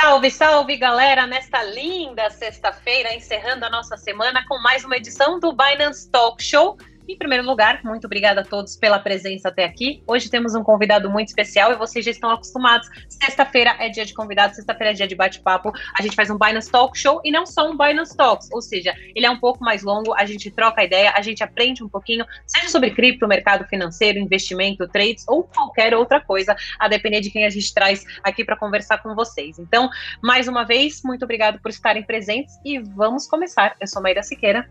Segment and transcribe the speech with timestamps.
[0.00, 1.26] Salve, salve, galera!
[1.26, 6.78] Nesta linda sexta-feira, encerrando a nossa semana com mais uma edição do Binance Talk Show.
[7.10, 10.00] Em primeiro lugar, muito obrigada a todos pela presença até aqui.
[10.06, 12.88] Hoje temos um convidado muito especial e vocês já estão acostumados.
[13.08, 15.72] Sexta-feira é dia de convidado, sexta-feira é dia de bate-papo.
[15.98, 18.94] A gente faz um Binance Talk Show e não só um Binance Talks, ou seja,
[19.12, 22.24] ele é um pouco mais longo, a gente troca ideia, a gente aprende um pouquinho,
[22.46, 27.44] seja sobre cripto, mercado financeiro, investimento, trades ou qualquer outra coisa, a depender de quem
[27.44, 29.58] a gente traz aqui para conversar com vocês.
[29.58, 29.90] Então,
[30.22, 33.74] mais uma vez, muito obrigado por estarem presentes e vamos começar.
[33.80, 34.70] Eu sou Maíra Siqueira.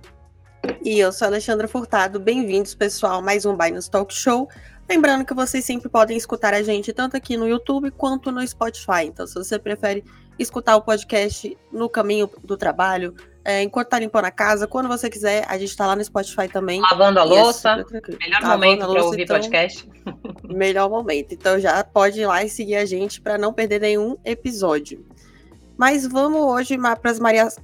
[0.84, 2.20] E eu sou a Alexandra Furtado.
[2.20, 4.48] Bem-vindos, pessoal, mais um Binance Talk Show.
[4.88, 9.06] Lembrando que vocês sempre podem escutar a gente tanto aqui no YouTube quanto no Spotify.
[9.06, 10.04] Então, se você prefere
[10.38, 13.14] escutar o podcast no caminho do trabalho,
[13.44, 16.48] é, enquanto tá limpando a casa, quando você quiser, a gente tá lá no Spotify
[16.48, 16.82] também.
[16.82, 17.70] Lavando a é louça.
[17.70, 19.90] É melhor momento para ouvir então, podcast.
[20.44, 21.34] Melhor momento.
[21.34, 25.06] Então já pode ir lá e seguir a gente para não perder nenhum episódio.
[25.80, 26.78] Mas vamos hoje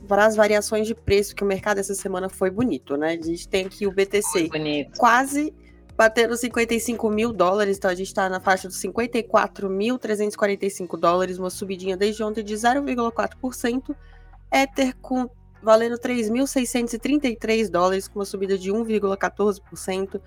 [0.07, 3.09] para as variações de preço, que o mercado essa semana foi bonito, né?
[3.09, 4.49] A gente tem aqui o BTC
[4.97, 5.53] quase
[5.97, 11.97] batendo 55 mil dólares, então a gente está na faixa dos 54.345 dólares, uma subidinha
[11.97, 13.93] desde ontem de 0,4%.
[14.49, 15.29] Ether com
[15.61, 20.21] valendo 3.633 dólares, com uma subida de 1,14%.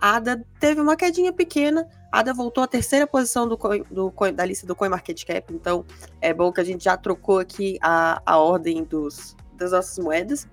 [0.00, 1.86] ADA teve uma quedinha pequena.
[2.10, 5.84] ADA voltou à terceira posição do, coin, do da lista do CoinMarketCap, então
[6.20, 10.48] é bom que a gente já trocou aqui a, a ordem dos, das nossas moedas.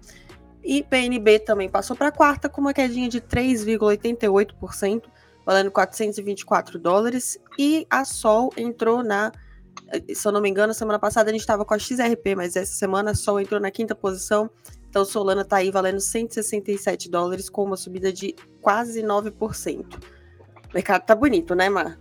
[0.63, 5.03] E PNB também passou para a quarta com uma quedinha de 3,88%,
[5.45, 7.39] valendo 424 dólares.
[7.57, 9.31] E a Sol entrou na,
[10.13, 12.73] se eu não me engano, semana passada a gente estava com a XRP, mas essa
[12.73, 14.49] semana a Sol entrou na quinta posição,
[14.89, 19.85] então, Solana está aí valendo 167 dólares, com uma subida de quase 9%.
[19.95, 21.99] O mercado tá bonito, né, Mar?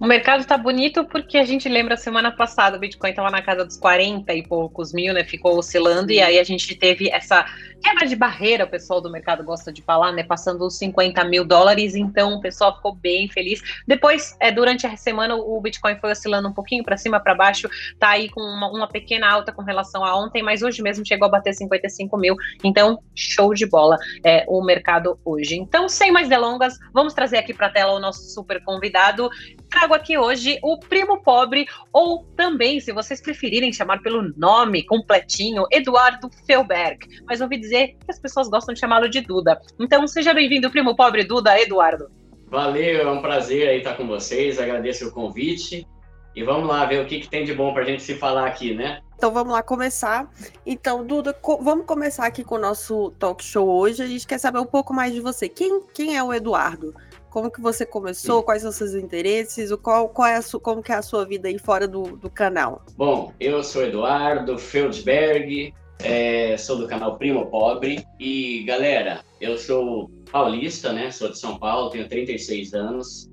[0.00, 3.66] O mercado está bonito porque a gente lembra semana passada o Bitcoin estava na casa
[3.66, 5.24] dos 40 e poucos mil, né?
[5.24, 7.44] Ficou oscilando, e aí a gente teve essa
[7.82, 10.22] quebra de barreira, o pessoal do mercado gosta de falar, né?
[10.22, 13.60] Passando os 50 mil dólares, então o pessoal ficou bem feliz.
[13.86, 17.68] Depois, é, durante a semana, o Bitcoin foi oscilando um pouquinho para cima, para baixo,
[17.98, 21.26] tá aí com uma, uma, pequena alta com relação a ontem, mas hoje mesmo chegou
[21.26, 25.56] a bater 55 mil, então show de bola é, o mercado hoje.
[25.56, 29.28] Então, sem mais delongas, vamos trazer aqui para a tela o nosso super convidado.
[29.70, 35.64] Trago aqui hoje o primo pobre, ou também, se vocês preferirem chamar pelo nome completinho,
[35.70, 37.06] Eduardo Felberg.
[37.24, 39.60] Mas ouvi dizer que as pessoas gostam de chamá-lo de Duda.
[39.78, 42.10] Então, seja bem-vindo, primo pobre Duda Eduardo.
[42.48, 45.86] Valeu, é um prazer aí estar com vocês, agradeço o convite.
[46.34, 48.46] E vamos lá ver o que, que tem de bom para a gente se falar
[48.46, 49.00] aqui, né?
[49.16, 50.30] Então vamos lá começar.
[50.64, 54.02] Então, Duda, co vamos começar aqui com o nosso talk show hoje.
[54.02, 55.48] A gente quer saber um pouco mais de você.
[55.48, 56.94] Quem, quem é o Eduardo?
[57.30, 58.42] Como que você começou?
[58.42, 59.70] Quais são os seus interesses?
[59.70, 62.16] O qual, qual é a sua, como que é a sua vida aí fora do,
[62.16, 62.84] do canal?
[62.96, 70.10] Bom, eu sou Eduardo Feldberg, é, sou do canal Primo Pobre e galera, eu sou
[70.32, 71.12] paulista, né?
[71.12, 73.30] Sou de São Paulo, tenho 36 anos,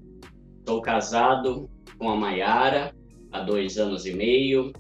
[0.68, 2.94] sou casado com a Maiara
[3.32, 4.72] há dois anos e meio.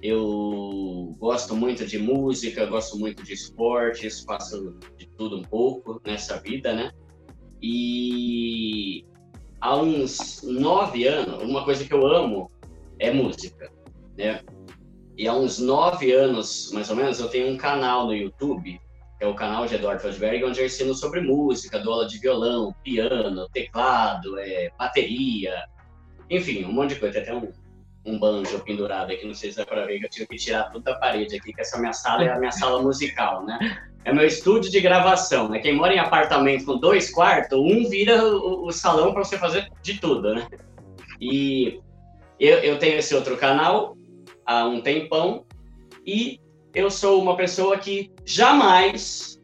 [0.00, 6.38] Eu gosto muito de música, gosto muito de esportes, faço de tudo um pouco nessa
[6.38, 6.90] vida, né?
[7.62, 9.04] E
[9.60, 12.50] há uns nove anos, uma coisa que eu amo
[12.98, 13.70] é música,
[14.16, 14.40] né?
[15.16, 18.80] E há uns nove anos, mais ou menos, eu tenho um canal no YouTube,
[19.18, 22.18] que é o canal de Eduardo Fosberg, onde eu ensino sobre música, dou aula de
[22.18, 25.64] violão, piano, teclado, é, bateria,
[26.30, 27.20] enfim, um monte de coisa.
[27.20, 27.52] Tem até um,
[28.06, 30.70] um banjo pendurado aqui, não sei se dá para ver, que eu tive que tirar
[30.70, 33.89] tudo da parede aqui, que essa minha sala é a minha sala musical, né?
[34.04, 35.58] É meu estúdio de gravação, né?
[35.58, 39.70] Quem mora em apartamento com dois quartos, um vira o, o salão para você fazer
[39.82, 40.48] de tudo, né?
[41.20, 41.80] E
[42.38, 43.96] eu, eu tenho esse outro canal,
[44.46, 45.44] há um tempão
[46.06, 46.40] e
[46.74, 49.38] eu sou uma pessoa que jamais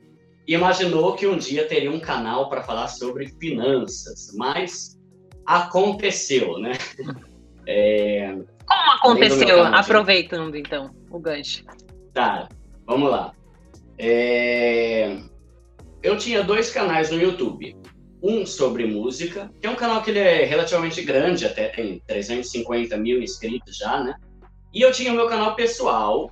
[0.47, 4.99] imaginou que um dia teria um canal para falar sobre finanças, mas
[5.44, 6.73] aconteceu, né?
[7.69, 8.32] É...
[8.64, 9.64] Como aconteceu?
[9.64, 11.64] Aproveitando então o gancho.
[12.14, 12.49] Tá,
[12.87, 13.32] vamos lá.
[13.98, 15.19] É...
[16.02, 17.76] Eu tinha dois canais no YouTube.
[18.22, 22.96] Um sobre música, que é um canal que ele é relativamente grande, até tem 350
[22.96, 24.14] mil inscritos já, né?
[24.72, 26.31] E eu tinha o meu canal pessoal,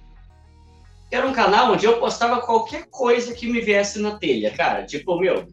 [1.09, 4.85] que era um canal onde eu postava qualquer coisa que me viesse na telha, cara.
[4.85, 5.47] Tipo, meu,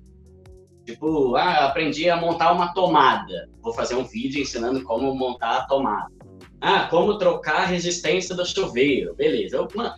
[0.85, 3.49] tipo, ah, aprendi a montar uma tomada.
[3.61, 6.09] Vou fazer um vídeo ensinando como montar a tomada.
[6.59, 9.15] Ah, como trocar a resistência do chuveiro.
[9.15, 9.57] Beleza.
[9.57, 9.93] Eu, mano,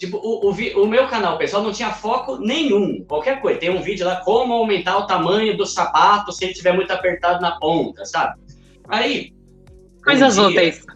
[0.00, 3.04] tipo, o, o, o, meu canal pessoal não tinha foco nenhum.
[3.04, 3.60] Qualquer coisa.
[3.60, 7.42] Tem um vídeo lá, como aumentar o tamanho do sapato se ele estiver muito apertado
[7.42, 8.40] na ponta, sabe?
[8.88, 9.34] Aí.
[10.02, 10.86] Coisas um úteis.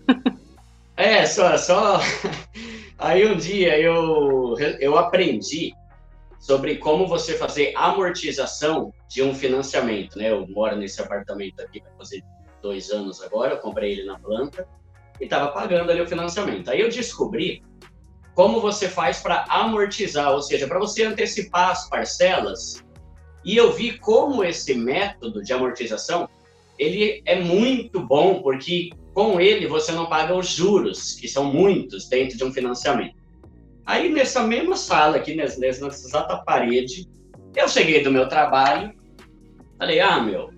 [0.96, 2.00] É, só, só.
[2.98, 5.74] Aí um dia eu, eu aprendi
[6.38, 10.30] sobre como você fazer amortização de um financiamento, né?
[10.30, 12.22] Eu moro nesse apartamento aqui para fazer
[12.62, 14.66] dois anos agora, eu comprei ele na planta
[15.20, 16.70] e estava pagando ali o financiamento.
[16.70, 17.62] Aí eu descobri
[18.34, 22.84] como você faz para amortizar, ou seja, para você antecipar as parcelas.
[23.44, 26.28] E eu vi como esse método de amortização
[26.78, 32.08] ele é muito bom porque com ele você não paga os juros, que são muitos
[32.08, 33.14] dentro de um financiamento.
[33.86, 37.06] Aí nessa mesma sala aqui, nessa, exata parede,
[37.54, 38.92] eu cheguei do meu trabalho,
[39.78, 40.50] falei, ah, meu,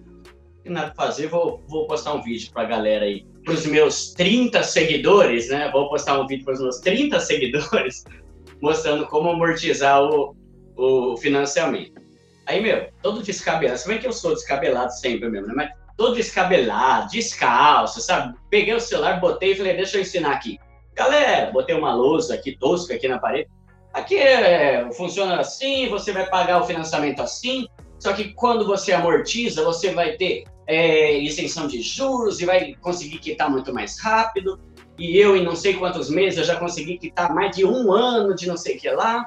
[0.62, 5.48] tem nada fazer, vou, vou postar um vídeo pra galera aí, pros meus 30 seguidores,
[5.48, 5.70] né?
[5.70, 8.04] Vou postar um vídeo pros meus 30 seguidores,
[8.60, 10.36] mostrando como amortizar o,
[10.76, 12.02] o financiamento.
[12.44, 15.54] Aí, meu, todo descabelado, você vê que eu sou descabelado sempre mesmo, né?
[15.56, 18.36] Mas todo descabelado, descalço, sabe?
[18.50, 20.58] Peguei o celular, botei e falei, deixa eu ensinar aqui.
[20.94, 23.48] Galera, botei uma lousa aqui, tosca aqui na parede.
[23.94, 27.66] Aqui é, funciona assim, você vai pagar o financiamento assim,
[28.06, 33.18] só que quando você amortiza, você vai ter é, isenção de juros e vai conseguir
[33.18, 34.60] quitar muito mais rápido.
[34.96, 38.32] E eu, em não sei quantos meses, eu já consegui quitar mais de um ano
[38.32, 39.26] de não sei o que lá.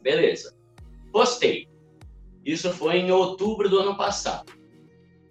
[0.00, 0.54] Beleza.
[1.12, 1.66] Postei.
[2.46, 4.52] Isso foi em outubro do ano passado.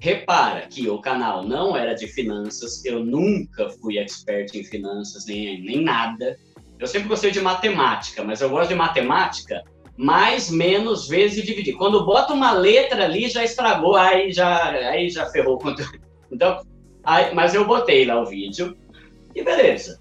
[0.01, 5.63] Repara que o canal não era de finanças, eu nunca fui expert em finanças, nem,
[5.63, 6.37] nem nada.
[6.77, 9.63] Eu sempre gostei de matemática, mas eu gosto de matemática
[9.99, 11.75] mais, menos, vezes e dividir.
[11.75, 15.99] Quando bota uma letra ali, já estragou, aí já, aí já ferrou o conteúdo.
[16.31, 16.65] Então,
[17.03, 18.77] aí, mas eu botei lá o vídeo
[19.35, 19.99] e beleza.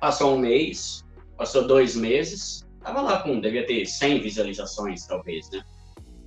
[0.00, 1.04] Passou um mês,
[1.36, 5.62] passou dois meses, tava lá com, devia ter 100 visualizações, talvez, né?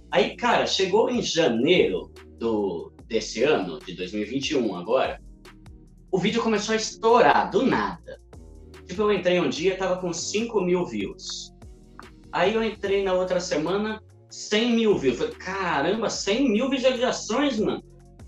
[0.10, 2.10] Aí, cara, chegou em janeiro
[2.40, 5.22] do, desse ano, de 2021 agora,
[6.10, 8.18] o vídeo começou a estourar, do nada.
[8.88, 11.51] Tipo, eu entrei um dia, tava com 5 mil views.
[12.32, 15.18] Aí eu entrei na outra semana, 100 mil views.
[15.18, 17.84] Falei, caramba, 100 mil visualizações, mano.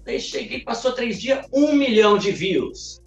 [0.05, 3.01] Aí cheguei, passou três dias, 1 milhão de views.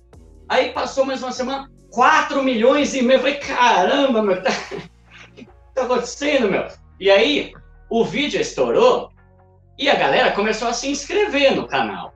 [0.48, 3.20] Aí passou mais uma semana, 4 milhões e meio.
[3.20, 4.50] Falei, caramba, meu, tá...
[4.50, 6.66] o que tá acontecendo, meu?
[6.98, 7.52] E aí,
[7.90, 9.10] o vídeo estourou
[9.78, 12.14] e a galera começou a se inscrever no canal.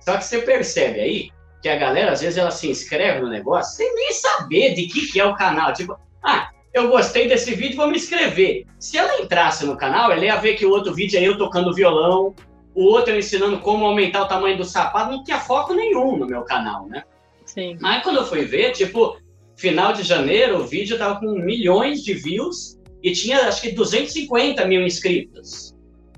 [0.00, 1.30] Só que você percebe aí
[1.60, 5.10] que a galera, às vezes, ela se inscreve no negócio sem nem saber de que,
[5.10, 5.72] que é o canal.
[5.72, 8.66] Tipo, ah, eu gostei desse vídeo, vou me inscrever.
[8.80, 11.72] Se ela entrasse no canal, ela ia ver que o outro vídeo é eu tocando
[11.72, 12.34] violão,
[12.74, 16.26] o outro eu ensinando como aumentar o tamanho do sapato, não tinha foco nenhum no
[16.26, 17.04] meu canal, né?
[17.46, 17.78] Sim.
[17.80, 19.16] Mas quando eu fui ver, tipo,
[19.56, 24.66] final de janeiro, o vídeo tava com milhões de views e tinha acho que 250
[24.66, 25.72] mil inscritos.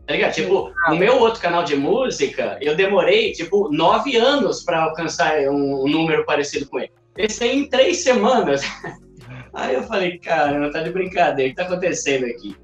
[0.06, 0.32] Tá ligado?
[0.32, 5.84] Tipo, no meu outro canal de música, eu demorei, tipo, nove anos para alcançar um,
[5.84, 6.92] um, número parecido com ele.
[7.18, 8.62] Esse aí em três semanas.
[9.56, 12.54] Aí eu falei, cara, não tá de brincadeira, o que tá acontecendo aqui?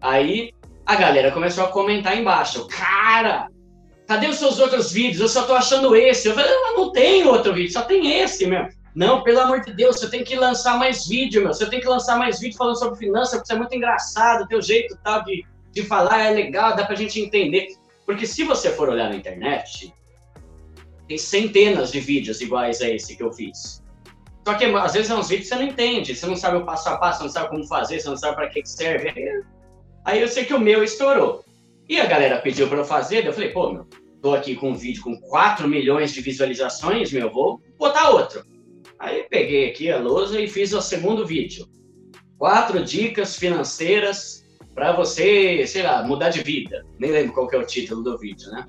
[0.00, 0.52] Aí
[0.86, 3.48] a galera começou a comentar embaixo, cara,
[4.06, 5.20] cadê os seus outros vídeos?
[5.20, 6.28] Eu só tô achando esse.
[6.28, 8.68] Eu falei, não tem outro vídeo, só tem esse mesmo.
[8.94, 11.52] Não, pelo amor de Deus, você tem que lançar mais vídeo, meu.
[11.52, 14.62] Você tem que lançar mais vídeo falando sobre finanças, porque você é muito engraçado, teu
[14.62, 17.74] jeito tal de, de falar é legal, dá pra gente entender.
[18.06, 19.92] Porque se você for olhar na internet,
[21.08, 23.84] tem centenas de vídeos iguais a esse que eu fiz.
[24.46, 26.64] Só que às vezes é uns vídeos que você não entende, você não sabe o
[26.64, 29.12] passo a passo, você não sabe como fazer, você não sabe para que serve.
[30.04, 31.44] Aí eu sei que o meu estourou.
[31.88, 33.88] E a galera pediu para eu fazer, eu falei, pô, meu,
[34.22, 38.44] tô aqui com um vídeo com 4 milhões de visualizações, meu, vou botar outro.
[39.00, 41.66] Aí peguei aqui a lousa e fiz o segundo vídeo.
[42.38, 46.86] Quatro dicas financeiras para você, sei lá, mudar de vida.
[47.00, 48.64] Nem lembro qual que é o título do vídeo, né?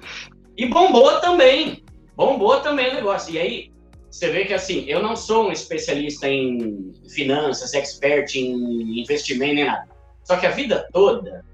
[0.57, 1.83] E bombou também.
[2.15, 3.31] Bombou também o negócio.
[3.35, 3.76] E aí,
[4.09, 9.65] você vê que assim, eu não sou um especialista em finanças, expert em investimento nem
[9.65, 9.87] nada.
[10.23, 11.45] Só que a vida toda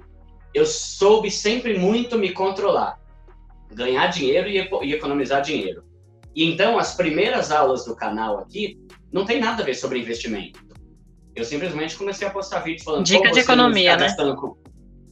[0.54, 3.00] eu soube sempre muito me controlar.
[3.72, 5.84] Ganhar dinheiro e economizar dinheiro.
[6.36, 8.80] E então, as primeiras aulas do canal aqui
[9.12, 10.60] não tem nada a ver sobre investimento.
[11.36, 13.06] Eu simplesmente comecei a postar vídeos falando...
[13.06, 14.16] Dica de economia, né?
[14.36, 14.56] Com...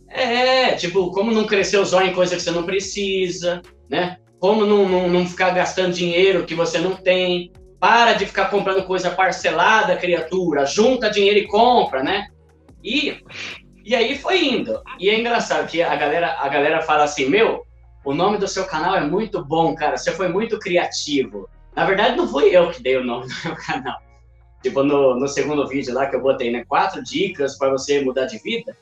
[0.08, 4.18] É, tipo, como não crescer o zóio em coisa que você não precisa, né?
[4.42, 7.54] Como não, não, não ficar gastando dinheiro que você não tem.
[7.80, 10.66] Para de ficar comprando coisa parcelada, criatura.
[10.66, 12.28] Junta dinheiro e compra, né?
[12.84, 13.24] E,
[13.86, 14.82] e aí foi indo.
[15.00, 17.64] E é engraçado que a galera, a galera fala assim, meu,
[18.04, 19.96] o nome do seu canal é muito bom, cara.
[19.96, 21.48] Você foi muito criativo.
[21.76, 24.00] Na verdade, não fui eu que dei o nome do meu canal.
[24.64, 26.66] Tipo, no, no segundo vídeo lá que eu botei, né?
[26.68, 28.76] Quatro dicas para você mudar de vida.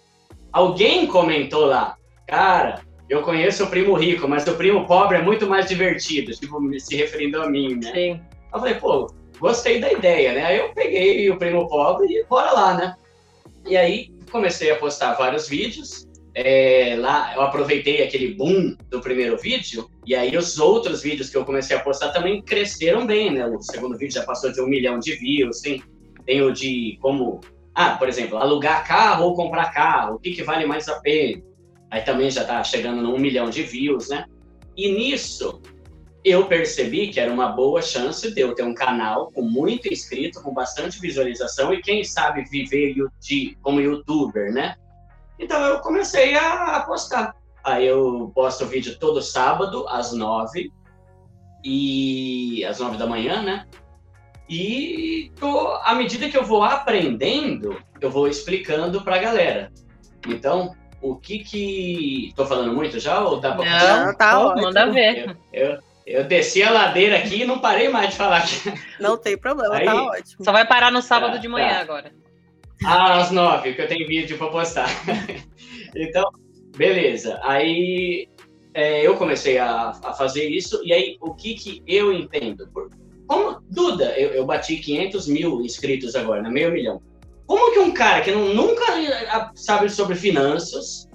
[0.53, 5.47] Alguém comentou lá, cara, eu conheço o primo rico, mas o primo pobre é muito
[5.47, 6.31] mais divertido.
[6.31, 7.91] Tipo, se referindo a mim, né?
[7.91, 8.21] Sim.
[8.53, 10.45] Eu falei, pô, gostei da ideia, né?
[10.45, 12.95] Aí eu peguei o Primo Pobre e bora lá, né?
[13.67, 16.07] E aí comecei a postar vários vídeos.
[16.35, 21.35] É, lá eu aproveitei aquele boom do primeiro vídeo, e aí os outros vídeos que
[21.35, 23.45] eu comecei a postar também cresceram bem, né?
[23.47, 25.81] O segundo vídeo já passou de um milhão de views, tem,
[26.25, 27.41] tem o de como,
[27.73, 31.41] ah, por exemplo, alugar carro ou comprar carro, o que, que vale mais a pena?
[31.91, 34.25] Aí também já tá chegando no um milhão de views, né?
[34.77, 35.62] E nisso
[36.24, 40.41] eu percebi que era uma boa chance de eu ter um canal com muito inscrito,
[40.41, 44.75] com bastante visualização e quem sabe viver de, como youtuber, né?
[45.39, 47.34] Então eu comecei a, postar.
[47.63, 50.72] Aí eu posto vídeo todo sábado às nove
[51.63, 53.65] e às nove da manhã, né?
[54.50, 59.72] E tô, à medida que eu vou aprendendo, eu vou explicando para a galera.
[60.27, 64.68] Então, o que que tô falando muito já ou dá para Não, tá ótimo.
[64.68, 65.36] Manda ver.
[65.53, 68.46] Eu, eu, eu desci a ladeira aqui e não parei mais de falar.
[69.00, 70.44] Não tem problema, tá Aí, tá ótimo.
[70.46, 71.79] Só vai parar no sábado tá, de manhã tá.
[71.79, 72.12] agora.
[72.86, 74.89] Às nove, que eu tenho vídeo para postar.
[75.96, 76.29] então,
[76.75, 77.39] beleza.
[77.44, 78.27] Aí
[78.74, 82.70] é, eu comecei a, a, fazer isso, e aí o que, que eu entendo?
[83.27, 86.50] Como, Duda, eu, eu bati 500 mil inscritos agora, né?
[86.50, 87.01] meio milhão.
[87.50, 88.86] Como que um cara que não, nunca
[89.56, 91.10] sabe sobre finanças,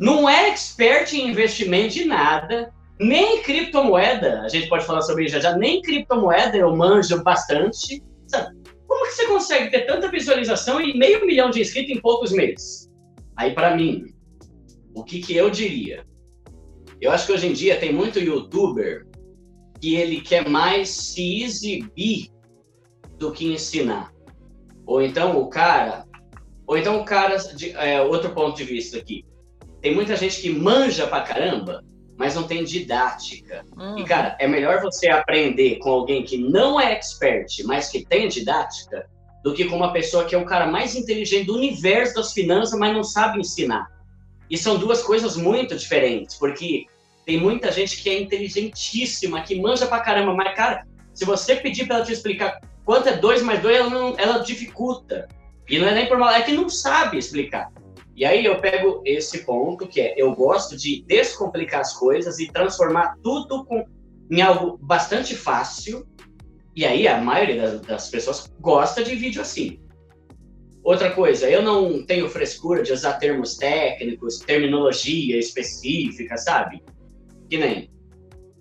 [0.00, 5.34] não é expert em investimento de nada, nem criptomoeda, a gente pode falar sobre isso
[5.34, 8.02] já já, nem criptomoeda eu manjo bastante.
[8.26, 8.58] Sabe?
[8.88, 12.90] Como que você consegue ter tanta visualização e meio milhão de inscritos em poucos meses?
[13.36, 14.06] Aí, para mim,
[14.92, 16.04] o que, que eu diria?
[17.00, 19.06] Eu acho que hoje em dia tem muito youtuber
[19.80, 22.28] que ele quer mais se exibir
[23.18, 24.12] do que ensinar.
[24.90, 26.04] Ou então o cara,
[26.66, 29.24] ou então o cara, de, é, outro ponto de vista aqui,
[29.80, 31.84] tem muita gente que manja pra caramba,
[32.18, 33.64] mas não tem didática.
[33.76, 34.00] Uhum.
[34.00, 38.26] E, cara, é melhor você aprender com alguém que não é expert, mas que tem
[38.26, 39.08] didática,
[39.44, 42.76] do que com uma pessoa que é o cara mais inteligente do universo das finanças,
[42.76, 43.86] mas não sabe ensinar.
[44.50, 46.86] E são duas coisas muito diferentes, porque
[47.24, 51.86] tem muita gente que é inteligentíssima, que manja pra caramba, mas, cara, se você pedir
[51.86, 55.28] para ela te explicar quanto é 2 mais 2, ela, não, ela dificulta.
[55.68, 57.72] E não é nem por mal, é que não sabe explicar.
[58.16, 62.52] E aí eu pego esse ponto que é eu gosto de descomplicar as coisas e
[62.52, 63.84] transformar tudo com,
[64.30, 66.06] em algo bastante fácil.
[66.76, 69.80] E aí a maioria das, das pessoas gosta de vídeo assim.
[70.82, 76.82] Outra coisa, eu não tenho frescura de usar termos técnicos, terminologia específica, sabe?
[77.48, 77.90] Que nem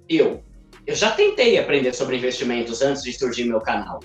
[0.08, 0.44] eu.
[0.90, 4.00] Eu já tentei aprender sobre investimentos antes de surgir meu canal.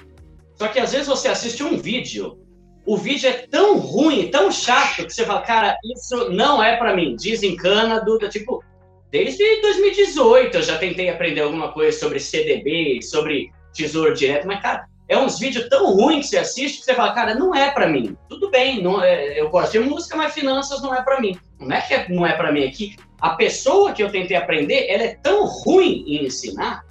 [0.55, 2.39] Só que às vezes você assiste um vídeo
[2.87, 6.95] o vídeo é tão ruim, tão chato, que você fala, cara, isso não é para
[6.95, 7.17] mim.
[7.17, 8.29] Desencana, Duda.
[8.29, 8.63] Tipo,
[9.11, 14.85] desde 2018 eu já tentei aprender alguma coisa sobre CDB, sobre Tesouro Direto, mas, cara,
[15.09, 17.87] é uns vídeos tão ruins que você assiste que você fala, cara, não é para
[17.87, 18.17] mim.
[18.29, 21.39] Tudo bem, não é, eu gosto de música, mas finanças não é para mim.
[21.61, 22.97] Não é que é, não é para mim aqui.
[22.99, 26.85] É a pessoa que eu tentei aprender, ela é tão ruim em ensinar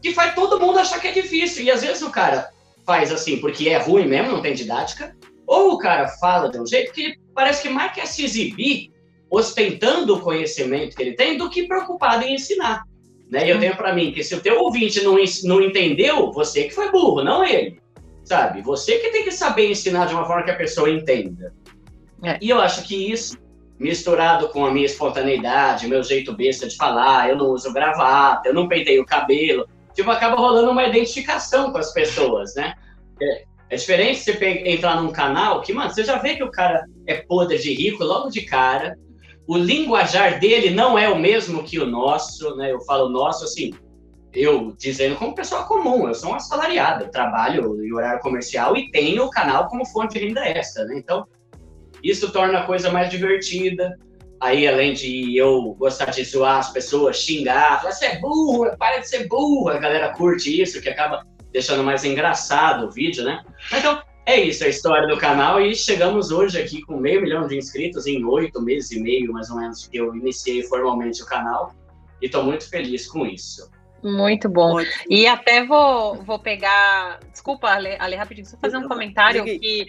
[0.00, 1.64] que faz todo mundo achar que é difícil.
[1.64, 2.50] E às vezes o cara
[2.84, 6.66] faz assim porque é ruim mesmo, não tem didática, ou o cara fala de um
[6.66, 8.92] jeito que parece que mais quer se exibir
[9.30, 12.82] ostentando o conhecimento que ele tem do que preocupado em ensinar.
[13.32, 13.46] Né?
[13.46, 16.74] E eu tenho para mim que se o teu ouvinte não, não entendeu, você que
[16.74, 17.80] foi burro, não ele.
[18.22, 18.60] Sabe?
[18.60, 21.54] Você que tem que saber ensinar de uma forma que a pessoa entenda.
[22.22, 22.38] É.
[22.42, 23.38] E eu acho que isso,
[23.78, 28.54] misturado com a minha espontaneidade, meu jeito besta de falar, eu não uso gravata, eu
[28.54, 32.74] não peitei o cabelo, tipo, acaba rolando uma identificação com as pessoas, né?
[33.20, 36.84] É, é diferente você entrar num canal que, mano, você já vê que o cara
[37.06, 38.94] é podre de rico logo de cara,
[39.46, 42.72] o linguajar dele não é o mesmo que o nosso, né?
[42.72, 43.72] Eu falo nosso, assim,
[44.32, 49.24] eu dizendo como pessoa comum, eu sou uma assalariada, trabalho em horário comercial e tenho
[49.24, 50.96] o canal como fonte de renda extra, né?
[50.96, 51.26] Então,
[52.02, 53.98] isso torna a coisa mais divertida.
[54.40, 58.98] Aí, além de eu gostar de zoar as pessoas, xingar, falar, você é burro, para
[58.98, 63.44] de ser burro, a galera curte isso, que acaba deixando mais engraçado o vídeo, né?
[63.72, 67.56] Então, é isso, a história do canal e chegamos hoje aqui com meio milhão de
[67.56, 71.74] inscritos em oito meses e meio, mais ou menos, que eu iniciei formalmente o canal
[72.20, 73.70] e estou muito feliz com isso.
[74.02, 74.80] Muito bom.
[75.08, 77.20] E até vou, vou pegar.
[77.30, 79.86] Desculpa, Ale, Ale rapidinho, só fazer um comentário que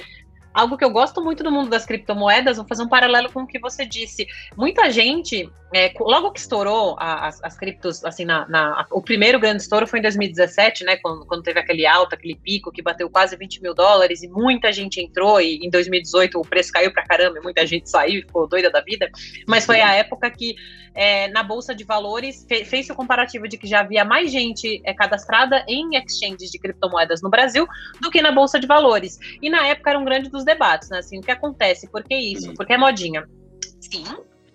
[0.53, 3.47] algo que eu gosto muito do mundo das criptomoedas, vou fazer um paralelo com o
[3.47, 4.27] que você disse.
[4.55, 9.63] Muita gente, é, logo que estourou as, as criptos, assim, na, na, o primeiro grande
[9.63, 10.97] estouro foi em 2017, né?
[10.97, 14.71] Quando, quando teve aquele alto, aquele pico que bateu quase 20 mil dólares e muita
[14.71, 18.21] gente entrou, e em 2018 o preço caiu pra caramba, e muita gente saiu e
[18.21, 19.09] ficou doida da vida.
[19.47, 20.55] Mas foi a época que
[20.95, 24.81] é, na Bolsa de Valores fe, fez o comparativo de que já havia mais gente
[24.83, 27.67] é, cadastrada em exchanges de criptomoedas no Brasil
[28.01, 29.19] do que na Bolsa de Valores.
[29.41, 30.99] E na época era um grande dos debates, né?
[30.99, 31.89] Assim, o que acontece?
[31.89, 32.53] Por que isso?
[32.53, 33.27] Por que é modinha?
[33.81, 34.05] Sim,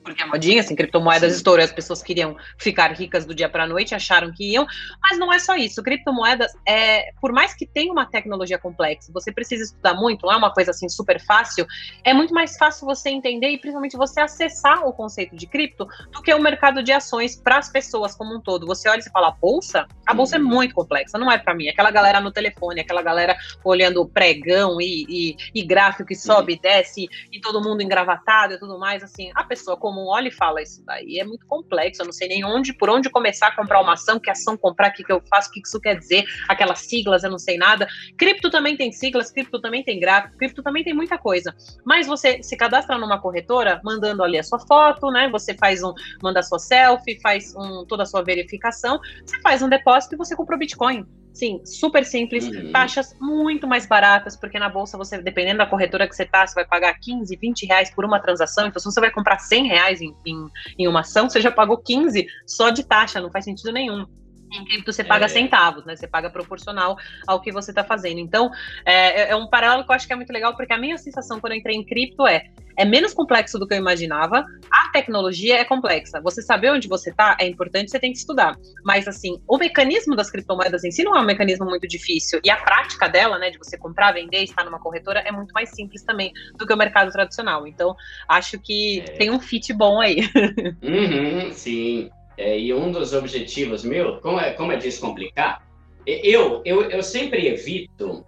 [0.08, 3.66] porque é modinha, assim, criptomoedas estourou, as pessoas queriam ficar ricas do dia para a
[3.66, 4.66] noite, acharam que iam,
[5.02, 5.82] mas não é só isso.
[5.82, 10.36] Criptomoedas, é, por mais que tenha uma tecnologia complexa, você precisa estudar muito, não é
[10.36, 11.66] uma coisa assim super fácil,
[12.04, 16.22] é muito mais fácil você entender e principalmente você acessar o conceito de cripto do
[16.22, 18.66] que o mercado de ações para as pessoas como um todo.
[18.66, 19.86] Você olha e fala, bolsa?
[20.06, 20.46] A bolsa é uhum.
[20.46, 21.68] muito complexa, não é para mim.
[21.68, 26.58] Aquela galera no telefone, aquela galera olhando pregão e, e, e gráfico que sobe e
[26.58, 30.32] desce e todo mundo engravatado e tudo mais, assim, a pessoa como comum olha e
[30.32, 33.56] fala, isso daí é muito complexo, eu não sei nem onde, por onde começar a
[33.56, 35.96] comprar uma ação, que ação comprar, o que, que eu faço, o que isso quer
[35.98, 37.86] dizer, aquelas siglas, eu não sei nada.
[38.16, 41.54] Cripto também tem siglas, cripto também tem gráfico, cripto também tem muita coisa.
[41.84, 45.28] Mas você se cadastra numa corretora, mandando ali a sua foto, né?
[45.30, 49.62] Você faz um, manda a sua selfie, faz um, toda a sua verificação, você faz
[49.62, 51.06] um depósito e você compra o Bitcoin.
[51.32, 52.72] Sim, super simples, uhum.
[52.72, 56.54] taxas muito mais baratas, porque na bolsa você, dependendo da corretora que você tá, você
[56.54, 60.00] vai pagar 15, 20 reais por uma transação, então se você vai comprar 100 reais
[60.00, 60.46] em, em,
[60.78, 64.06] em uma ação, você já pagou 15 só de taxa, não faz sentido nenhum.
[64.52, 65.28] Em cripto você paga é.
[65.28, 65.96] centavos, né?
[65.96, 68.18] Você paga proporcional ao que você está fazendo.
[68.18, 68.50] Então,
[68.84, 70.98] é, é, é, um paralelo que eu acho que é muito legal, porque a minha
[70.98, 72.46] sensação quando eu entrei em cripto é
[72.78, 74.46] é menos complexo do que eu imaginava.
[74.70, 76.20] A tecnologia é complexa.
[76.20, 78.56] Você saber onde você está é importante, você tem que estudar.
[78.84, 82.40] Mas, assim, o mecanismo das criptomoedas em si não é um mecanismo muito difícil.
[82.44, 85.70] E a prática dela, né, de você comprar, vender, estar numa corretora, é muito mais
[85.70, 87.66] simples também do que o mercado tradicional.
[87.66, 87.96] Então,
[88.28, 89.12] acho que é.
[89.14, 90.18] tem um fit bom aí.
[90.80, 92.10] Uhum, sim.
[92.38, 95.66] É, e um dos objetivos meu, como é, como é descomplicar,
[96.06, 98.24] eu, eu, eu sempre evito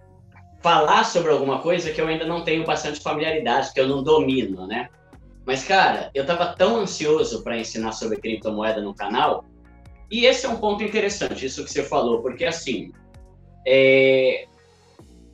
[0.61, 4.67] falar sobre alguma coisa que eu ainda não tenho bastante familiaridade, que eu não domino,
[4.67, 4.89] né?
[5.45, 9.45] Mas, cara, eu tava tão ansioso para ensinar sobre criptomoeda no canal,
[10.11, 12.91] e esse é um ponto interessante, isso que você falou, porque, assim,
[13.65, 14.45] é...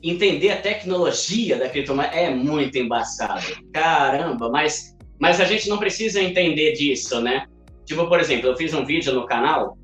[0.00, 3.44] entender a tecnologia da criptomoeda é muito embaçado.
[3.72, 7.46] Caramba, mas, mas a gente não precisa entender disso, né?
[7.88, 9.78] Tipo, por exemplo, eu fiz um vídeo no canal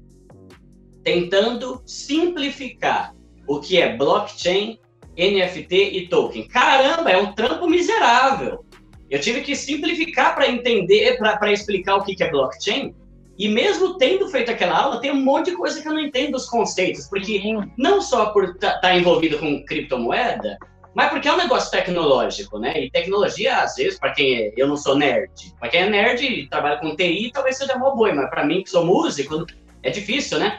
[1.03, 3.15] tentando simplificar
[3.49, 4.79] o que é blockchain
[5.17, 6.47] NFT e token.
[6.49, 8.63] Caramba, é um trampo miserável.
[9.09, 12.95] Eu tive que simplificar para entender, para explicar o que, que é blockchain.
[13.39, 16.33] E mesmo tendo feito aquela aula, tem um monte de coisa que eu não entendo
[16.33, 17.41] dos conceitos, porque
[17.79, 20.59] não só por estar tá, tá envolvido com criptomoeda,
[20.95, 22.81] mas porque é um negócio tecnológico, né?
[22.81, 26.25] E tecnologia, às vezes, para quem é, eu não sou nerd, para quem é nerd
[26.25, 29.47] e trabalha com TI, talvez seja uma boa, mas para mim que sou músico,
[29.83, 30.59] é difícil, né?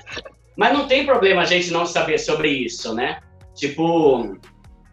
[0.57, 3.19] Mas não tem problema a gente não saber sobre isso, né?
[3.53, 4.37] Tipo,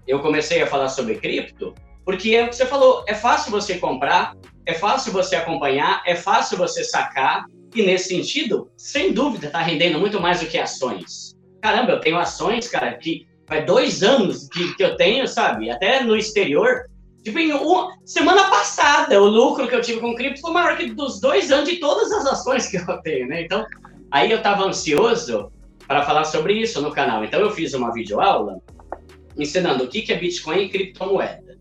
[0.07, 1.74] eu comecei a falar sobre cripto
[2.05, 6.14] porque é o que você falou, é fácil você comprar, é fácil você acompanhar, é
[6.14, 11.33] fácil você sacar, e nesse sentido, sem dúvida, está rendendo muito mais do que ações.
[11.62, 15.71] Caramba, eu tenho ações, cara, que faz dois anos que, que eu tenho, sabe?
[15.71, 16.87] Até no exterior.
[17.23, 20.93] Tipo, em uma, semana passada, o lucro que eu tive com cripto foi maior que
[20.93, 23.43] dos dois anos de todas as ações que eu tenho, né?
[23.43, 23.65] Então,
[24.11, 25.53] aí eu estava ansioso
[25.87, 27.25] para falar sobre isso no canal.
[27.25, 28.59] Então eu fiz uma videoaula
[29.38, 31.53] ensinando o que, que é Bitcoin e criptomoeda.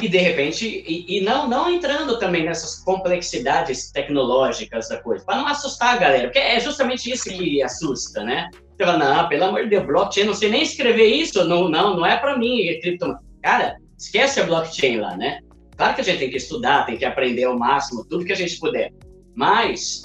[0.00, 5.38] E de repente, e, e, não, não entrando também nessas complexidades tecnológicas da coisa, para
[5.38, 8.50] não assustar a galera, porque é justamente isso que assusta, né?
[8.78, 12.04] Fala, não, pelo amor de Deus, blockchain, não sei nem escrever isso, não, não, não
[12.04, 13.22] é para mim, é criptomoeda.
[13.42, 15.40] Cara, esquece a blockchain lá, né?
[15.76, 18.36] Claro que a gente tem que estudar, tem que aprender ao máximo, tudo que a
[18.36, 18.92] gente puder.
[19.34, 20.02] Mas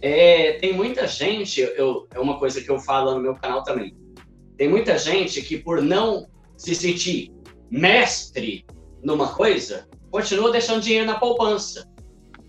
[0.00, 3.94] é, tem muita gente, eu, é uma coisa que eu falo no meu canal também.
[4.56, 7.30] Tem muita gente que, por não se sentir
[7.70, 8.64] mestre
[9.02, 11.86] numa coisa, continua deixando dinheiro na poupança.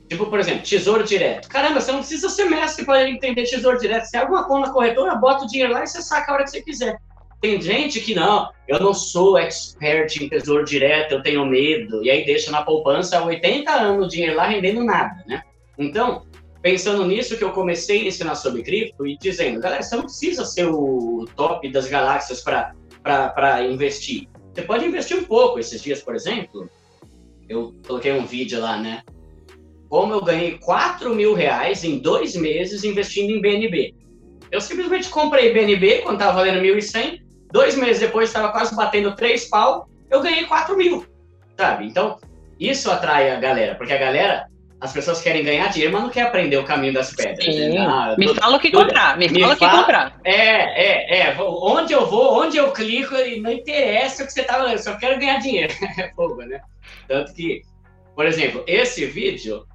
[0.09, 1.49] Tipo, por exemplo, tesouro direto.
[1.49, 4.05] Caramba, você não precisa ser mestre para entender tesouro direto.
[4.05, 6.43] Se é alguma conta na corretora, bota o dinheiro lá e você saca a hora
[6.45, 6.97] que você quiser.
[7.41, 12.09] Tem gente que não, eu não sou expert em tesouro direto, eu tenho medo, e
[12.09, 15.43] aí deixa na poupança há 80 anos o dinheiro lá rendendo nada, né?
[15.77, 16.25] Então,
[16.63, 20.45] pensando nisso que eu comecei a ensinar sobre cripto e dizendo, galera, você não precisa
[20.45, 24.27] ser o top das galáxias para investir.
[24.51, 25.59] Você pode investir um pouco.
[25.59, 26.67] Esses dias, por exemplo,
[27.47, 29.03] eu coloquei um vídeo lá, né?
[29.89, 33.93] Como eu ganhei 4 mil reais em dois meses investindo em BNB.
[34.51, 37.19] Eu simplesmente comprei BNB quando estava valendo 1.100.
[37.51, 39.87] Dois meses depois estava quase batendo 3 pau.
[40.09, 41.05] eu ganhei 4 mil,
[41.57, 41.85] sabe?
[41.85, 42.17] Então,
[42.59, 44.47] isso atrai a galera, porque a galera,
[44.81, 47.55] as pessoas querem ganhar dinheiro, mas não quer aprender o caminho das pedras.
[47.55, 47.77] Né?
[47.77, 50.19] Ah, me fala o que comprar, me, me fala o que comprar.
[50.23, 51.37] É, é, é.
[51.39, 54.95] Onde eu vou, onde eu clico, não interessa o que você tá falando, eu só
[54.95, 55.73] quero ganhar dinheiro.
[55.97, 56.59] É fogo, né?
[57.07, 57.61] Tanto que,
[58.15, 59.65] por exemplo, esse vídeo,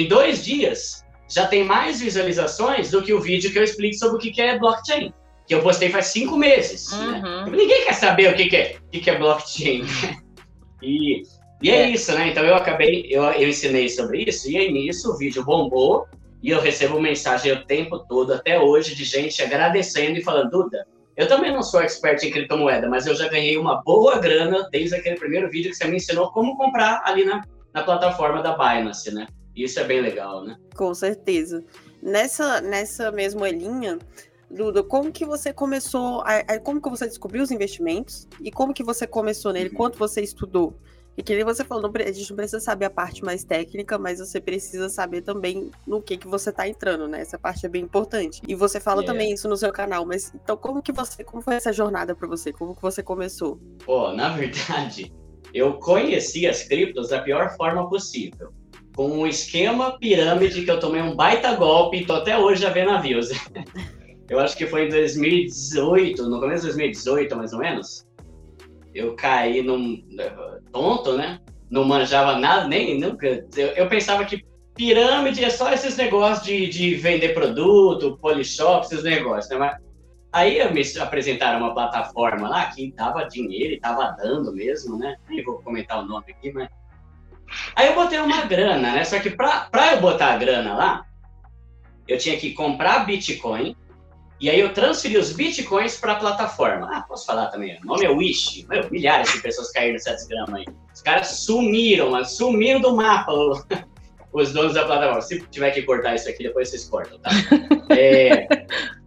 [0.00, 4.16] em dois dias, já tem mais visualizações do que o vídeo que eu explico sobre
[4.16, 5.12] o que é blockchain.
[5.46, 6.90] Que eu postei faz cinco meses.
[6.92, 7.22] Né?
[7.24, 7.50] Uhum.
[7.50, 7.56] Né?
[7.56, 9.84] Ninguém quer saber o que é, o que é blockchain.
[10.82, 11.22] e
[11.62, 12.28] e é, é, isso, né?
[12.28, 16.06] Então eu acabei, eu, eu ensinei sobre isso, e aí nisso o vídeo bombou,
[16.42, 20.86] e eu recebo mensagem o tempo todo, até hoje, de gente agradecendo e falando, Duda,
[21.16, 24.94] eu também não sou expert em criptomoeda, mas eu já ganhei uma boa grana desde
[24.94, 29.12] aquele primeiro vídeo que você me ensinou como comprar ali na, na plataforma da Binance,
[29.12, 29.26] né?
[29.56, 30.56] Isso é bem legal, né?
[30.76, 31.64] Com certeza.
[32.02, 33.98] Nessa, nessa mesma linha,
[34.50, 38.72] Duda, como que você começou, a, a, como que você descobriu os investimentos e como
[38.72, 39.76] que você começou nele, uhum.
[39.76, 40.78] quanto você estudou?
[41.16, 44.18] E que nem você falou, a gente não precisa saber a parte mais técnica, mas
[44.18, 47.22] você precisa saber também no que que você está entrando, né?
[47.22, 48.42] Essa parte é bem importante.
[48.46, 49.12] E você fala yeah.
[49.12, 52.28] também isso no seu canal, mas então como que você, como foi essa jornada para
[52.28, 52.52] você?
[52.52, 53.58] Como que você começou?
[53.84, 55.10] Pô, na verdade,
[55.54, 58.52] eu conheci as criptos da pior forma possível.
[58.96, 62.70] Com um esquema pirâmide que eu tomei um baita golpe e tô até hoje a
[62.70, 63.28] ver navios.
[64.28, 68.06] eu acho que foi em 2018, no começo de 2018, mais ou menos
[68.96, 70.02] eu caí num
[70.72, 71.38] tonto, né?
[71.70, 73.26] Não manjava nada, nem nunca.
[73.54, 74.42] Eu, eu pensava que
[74.74, 79.58] pirâmide é só esses negócios de, de vender produto, polishop, esses negócios, né?
[79.58, 79.76] Mas
[80.32, 85.16] aí me apresentaram uma plataforma lá que dava dinheiro e tava dando mesmo, né?
[85.28, 86.68] Nem vou comentar o nome aqui, mas.
[87.74, 89.04] Aí eu botei uma grana, né?
[89.04, 91.06] Só que para eu botar a grana lá,
[92.06, 93.76] eu tinha que comprar Bitcoin
[94.38, 96.88] e aí eu transferi os bitcoins para a plataforma.
[96.92, 97.78] Ah, posso falar também?
[97.82, 98.66] O nome é Wish.
[98.68, 100.66] Meu, milhares de pessoas caíram 7 gramas aí.
[100.94, 103.32] Os caras sumiram, sumiram do mapa,
[104.32, 105.22] os donos da plataforma.
[105.22, 107.30] Se tiver que cortar isso aqui, depois vocês cortam, tá?
[107.96, 108.46] É,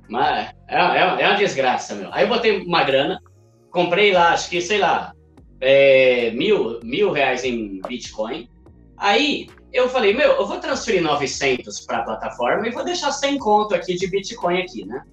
[0.09, 2.09] mas é, é, é uma desgraça, meu.
[2.11, 3.21] Aí eu botei uma grana,
[3.69, 5.13] comprei lá, acho que, sei lá,
[5.61, 8.49] é, mil, mil reais em Bitcoin.
[8.97, 13.37] Aí eu falei, meu, eu vou transferir 900 para a plataforma e vou deixar 100
[13.37, 15.03] conto aqui de Bitcoin aqui, né?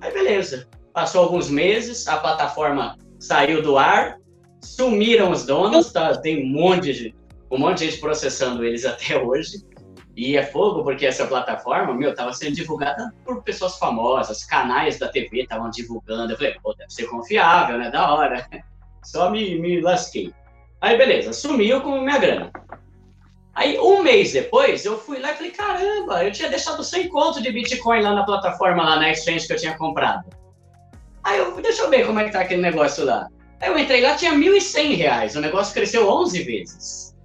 [0.00, 0.68] Aí beleza.
[0.92, 4.18] Passou alguns meses, a plataforma saiu do ar,
[4.60, 6.16] sumiram os donos, tá?
[6.16, 7.14] Tem um monte de
[7.50, 9.64] um monte de gente processando eles até hoje.
[10.16, 15.08] E é fogo porque essa plataforma, meu, tava sendo divulgada por pessoas famosas, canais da
[15.08, 16.32] TV estavam divulgando.
[16.32, 17.90] Eu falei, pô, deve ser confiável, né?
[17.90, 18.46] Da hora.
[19.04, 20.32] Só me, me lasquei.
[20.80, 22.50] Aí, beleza, sumiu com minha grana.
[23.54, 27.40] Aí, um mês depois, eu fui lá e falei, caramba, eu tinha deixado 100 conto
[27.40, 30.28] de Bitcoin lá na plataforma, lá na exchange que eu tinha comprado.
[31.22, 33.28] Aí eu, deixa eu ver como é que tá aquele negócio lá.
[33.60, 37.16] Aí eu entrei lá, tinha 1.100 reais, o negócio cresceu 11 vezes.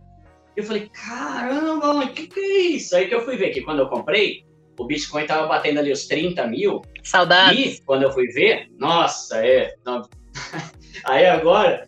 [0.55, 2.95] Eu falei, caramba, o que que é isso?
[2.95, 4.45] Aí que eu fui ver que quando eu comprei,
[4.77, 6.81] o Bitcoin tava batendo ali os 30 mil.
[7.03, 7.79] Saudades.
[7.79, 9.75] E quando eu fui ver, nossa, é...
[9.85, 10.03] Não...
[11.05, 11.87] Aí agora,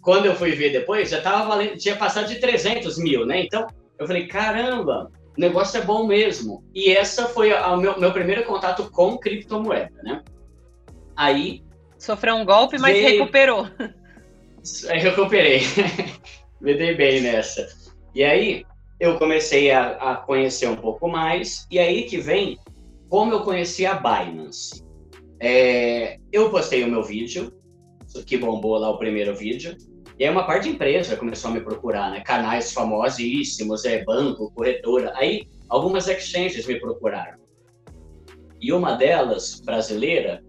[0.00, 3.42] quando eu fui ver depois, já tava valendo, tinha passado de 300 mil, né?
[3.42, 3.66] Então,
[3.98, 6.64] eu falei, caramba, o negócio é bom mesmo.
[6.74, 10.22] E essa foi o meu, meu primeiro contato com criptomoeda, né?
[11.16, 11.62] Aí.
[11.98, 13.20] Sofreu um golpe, mas veio...
[13.20, 13.68] recuperou.
[14.88, 15.60] Aí recuperei.
[16.60, 17.66] Me dei bem nessa.
[18.14, 18.64] E aí,
[18.98, 21.66] eu comecei a, a, conhecer um pouco mais.
[21.70, 22.58] E aí que vem
[23.08, 24.84] como eu conheci a Binance.
[25.40, 27.52] É, eu postei o meu vídeo,
[28.26, 29.76] que bombou lá o primeiro vídeo.
[30.18, 32.20] E aí uma parte de empresa começou a me procurar, né?
[32.20, 35.12] Canais famosíssimos, é, banco, corretora.
[35.16, 37.38] Aí algumas exchanges me procuraram.
[38.60, 40.42] E uma delas, brasileira,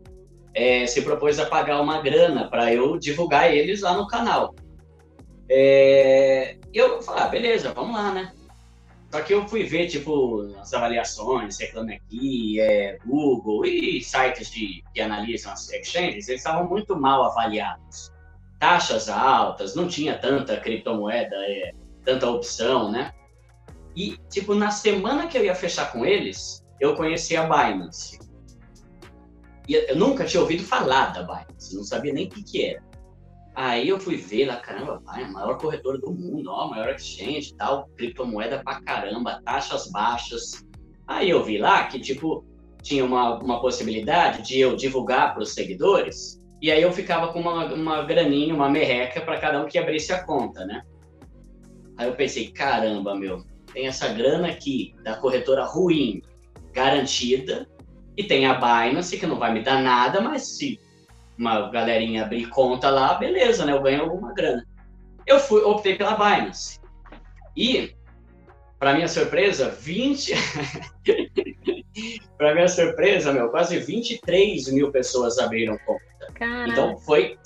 [0.53, 4.53] é, se propôs a pagar uma grana para eu divulgar eles lá no canal.
[5.49, 8.33] É, eu falei, ah, beleza, vamos lá, né?
[9.11, 14.83] Só que eu fui ver, tipo, as avaliações, Reclame Aqui, é, Google e sites de,
[14.93, 18.11] que analisam as exchanges, eles estavam muito mal avaliados
[18.61, 21.71] taxas altas, não tinha tanta criptomoeda, é,
[22.05, 23.11] tanta opção, né?
[23.95, 28.19] E, tipo, na semana que eu ia fechar com eles, eu conheci a Binance.
[29.67, 32.83] E eu nunca tinha ouvido falar da Binance, não sabia nem o que, que era.
[33.55, 37.89] Aí eu fui ver lá, caramba, a maior corretora do mundo, ó, maior exchange tal,
[37.97, 40.65] criptomoeda pra caramba, taxas baixas.
[41.05, 42.45] Aí eu vi lá que, tipo,
[42.81, 47.39] tinha uma, uma possibilidade de eu divulgar para os seguidores e aí eu ficava com
[47.39, 50.83] uma, uma graninha, uma merreca para cada um que abrisse a conta, né?
[51.97, 56.21] Aí eu pensei, caramba, meu, tem essa grana aqui da corretora ruim,
[56.71, 57.67] garantida,
[58.15, 60.79] e tem a Binance, que não vai me dar nada, mas se
[61.41, 63.73] uma galerinha abrir conta lá, beleza, né?
[63.73, 64.63] Eu ganho alguma grana.
[65.25, 66.79] Eu fui, optei pela Binance.
[67.57, 67.95] E,
[68.77, 70.33] para minha surpresa, 20.
[72.37, 76.03] para minha surpresa, meu, quase 23 mil pessoas abriram conta.
[76.35, 76.69] Caraca.
[76.69, 77.39] Então foi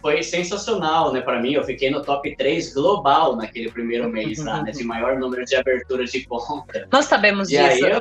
[0.00, 1.52] foi sensacional, né, para mim.
[1.52, 5.56] Eu fiquei no top 3 global naquele primeiro mês lá, né, de maior número de
[5.56, 6.86] aberturas de conta.
[6.92, 7.84] Nós sabemos e disso.
[7.84, 8.00] Aí eu,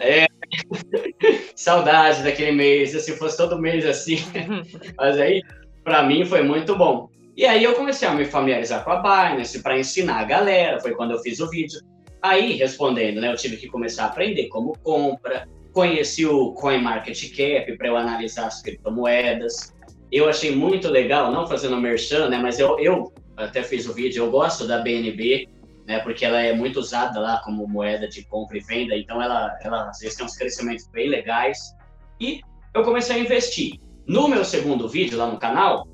[0.00, 0.26] é,
[1.54, 4.18] saudade daquele mês, se fosse todo mês assim.
[4.96, 5.42] Mas aí,
[5.84, 7.08] para mim, foi muito bom.
[7.36, 10.94] E aí eu comecei a me familiarizar com a Binance para ensinar a galera, foi
[10.94, 11.80] quando eu fiz o vídeo.
[12.20, 17.86] Aí, respondendo, né, eu tive que começar a aprender como compra, conheci o CoinMarketCap para
[17.86, 19.72] eu analisar as criptomoedas,
[20.10, 24.24] eu achei muito legal, não fazendo merchan, né, mas eu, eu até fiz o vídeo,
[24.24, 25.48] eu gosto da BNB,
[25.88, 29.58] né, porque ela é muito usada lá como moeda de compra e venda, então ela,
[29.62, 31.74] ela às vezes tem uns crescimentos bem legais.
[32.20, 32.42] E
[32.74, 33.80] eu comecei a investir.
[34.06, 35.88] No meu segundo vídeo lá no canal,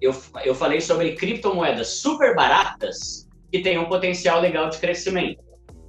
[0.00, 5.40] eu, eu falei sobre criptomoedas super baratas que têm um potencial legal de crescimento.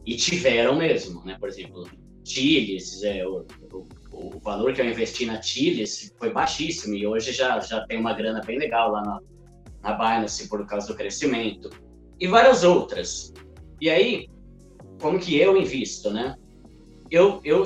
[0.05, 1.35] E tiveram mesmo, né?
[1.39, 1.89] Por exemplo,
[2.23, 7.31] Chiles, é, o, o o valor que eu investi na Chiles foi baixíssimo e hoje
[7.31, 9.19] já, já tem uma grana bem legal lá na,
[9.81, 11.71] na Binance por causa do crescimento.
[12.19, 13.33] E várias outras.
[13.81, 14.29] E aí,
[15.01, 16.35] como que eu invisto, né?
[17.11, 17.63] Eu, eu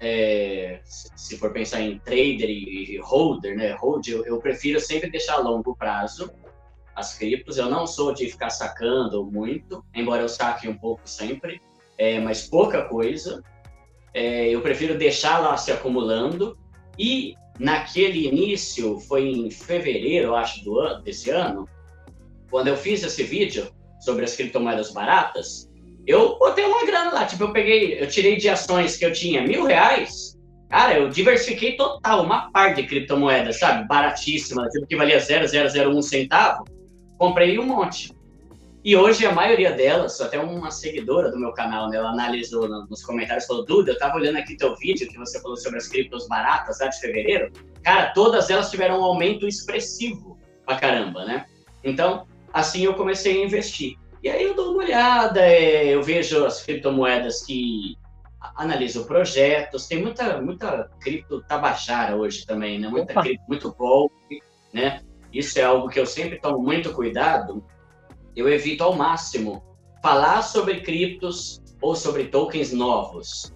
[0.00, 3.72] é, se for pensar em trader e holder, né?
[3.72, 6.30] Hold, eu, eu prefiro sempre deixar a longo prazo
[6.94, 7.56] as criptos.
[7.56, 11.60] Eu não sou de ficar sacando muito, embora eu saque um pouco sempre,
[11.96, 13.42] é, mas pouca coisa
[14.12, 16.58] é, eu prefiro deixar lá se acumulando.
[16.98, 21.66] E naquele início, foi em fevereiro, acho, do ano, desse ano,
[22.52, 25.70] quando eu fiz esse vídeo sobre as criptomoedas baratas,
[26.06, 27.24] eu botei uma grana lá.
[27.24, 30.38] Tipo, eu peguei, eu tirei de ações que eu tinha mil reais.
[30.68, 33.88] Cara, eu diversifiquei total, uma parte de criptomoedas, sabe?
[33.88, 36.64] Baratíssima, tipo que valia 0,001 centavo.
[37.16, 38.12] Comprei um monte.
[38.84, 43.02] E hoje a maioria delas, até uma seguidora do meu canal, né, ela analisou nos
[43.02, 46.28] comentários, falou, Duda, eu tava olhando aqui teu vídeo que você falou sobre as criptos
[46.28, 47.50] baratas lá de fevereiro.
[47.82, 50.36] Cara, todas elas tiveram um aumento expressivo
[50.66, 51.46] pra caramba, né?
[51.84, 53.96] Então, assim eu comecei a investir.
[54.22, 57.96] E aí eu dou uma olhada, é, eu vejo as criptomoedas que
[58.56, 62.88] analiso projetos, tem muita, muita cripto tabajara hoje também, né?
[62.88, 65.00] Muita cripto, muito golpe, né?
[65.32, 67.64] Isso é algo que eu sempre tomo muito cuidado,
[68.36, 69.62] eu evito ao máximo
[70.02, 73.52] falar sobre criptos ou sobre tokens novos.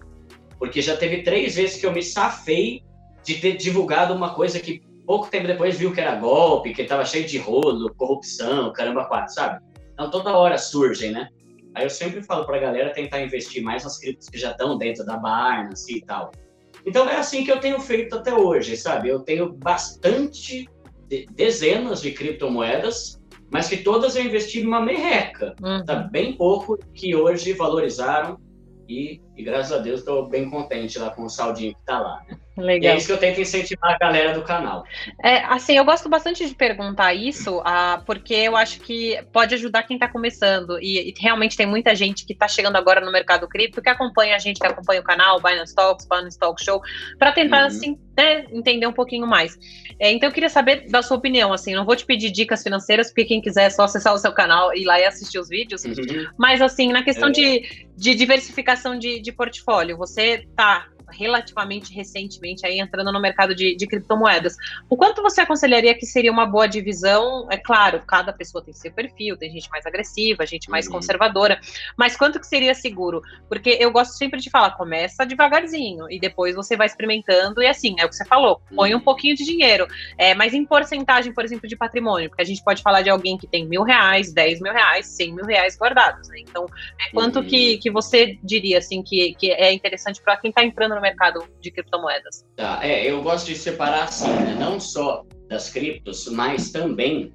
[0.57, 2.83] Porque já teve três vezes que eu me safei
[3.23, 7.05] de ter divulgado uma coisa que pouco tempo depois viu que era golpe, que estava
[7.05, 9.63] cheio de rolo, corrupção, caramba, quatro, sabe?
[9.93, 11.29] Então toda hora surgem, né?
[11.73, 14.77] Aí eu sempre falo para a galera tentar investir mais nas criptos que já estão
[14.77, 16.31] dentro da Binance e tal.
[16.85, 19.09] Então é assim que eu tenho feito até hoje, sabe?
[19.09, 20.69] Eu tenho bastante,
[21.35, 23.17] dezenas de criptomoedas
[23.49, 25.55] mas que todas eu investi numa merreca.
[25.61, 25.83] Uhum.
[25.85, 28.37] Tá bem pouco que hoje valorizaram
[28.87, 32.23] e, e graças a Deus estou bem contente lá com o saldinho que está lá.
[32.27, 32.37] Né?
[32.57, 32.91] Legal.
[32.91, 34.83] E é isso que eu tento incentivar a galera do canal.
[35.23, 39.83] É, assim, eu gosto bastante de perguntar isso, uh, porque eu acho que pode ajudar
[39.83, 40.79] quem está começando.
[40.81, 44.35] E, e, realmente tem muita gente que está chegando agora no mercado cripto, que acompanha
[44.35, 46.81] a gente, que acompanha o canal, Binance Talks, Binance Talk Show,
[47.19, 47.67] para tentar, uhum.
[47.67, 49.57] assim, né, entender um pouquinho mais.
[49.99, 53.07] É, então, eu queria saber da sua opinião, assim, não vou te pedir dicas financeiras,
[53.07, 55.49] porque quem quiser é só acessar o seu canal e ir lá e assistir os
[55.49, 55.85] vídeos.
[55.85, 56.27] Uhum.
[56.37, 57.31] Mas, assim, na questão é.
[57.31, 63.75] de, de diversificação de, de portfólio, você tá relativamente recentemente aí entrando no mercado de,
[63.75, 64.55] de criptomoedas.
[64.89, 67.47] O quanto você aconselharia que seria uma boa divisão?
[67.49, 70.93] É claro, cada pessoa tem seu perfil, tem gente mais agressiva, gente mais uhum.
[70.93, 71.59] conservadora,
[71.97, 73.21] mas quanto que seria seguro?
[73.47, 77.95] Porque eu gosto sempre de falar, começa devagarzinho e depois você vai experimentando e assim,
[77.99, 79.03] é o que você falou, põe um uhum.
[79.03, 82.81] pouquinho de dinheiro, é, mas em porcentagem, por exemplo, de patrimônio, porque a gente pode
[82.81, 86.39] falar de alguém que tem mil reais, dez mil reais, cem mil reais guardados, né?
[86.39, 86.65] Então,
[86.99, 87.45] é, quanto uhum.
[87.45, 91.43] que, que você diria, assim, que, que é interessante para quem está entrando no mercado
[91.61, 92.45] de criptomoedas?
[92.55, 94.55] Tá, é, eu gosto de separar assim, né?
[94.59, 97.31] não só das criptos, mas também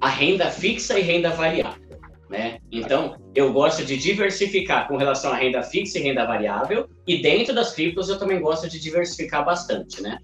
[0.00, 1.86] a renda fixa e renda variável.
[2.28, 2.58] Né?
[2.72, 7.54] Então, eu gosto de diversificar com relação à renda fixa e renda variável, e dentro
[7.54, 10.18] das criptos eu também gosto de diversificar bastante, né?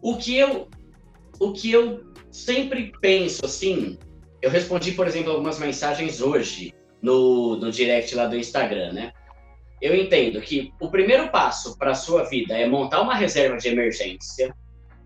[0.00, 0.66] O que eu,
[1.38, 3.98] o que eu sempre penso, assim,
[4.40, 9.12] eu respondi, por exemplo, algumas mensagens hoje no, no direct lá do Instagram, né?
[9.80, 13.68] Eu entendo que o primeiro passo para a sua vida é montar uma reserva de
[13.68, 14.54] emergência,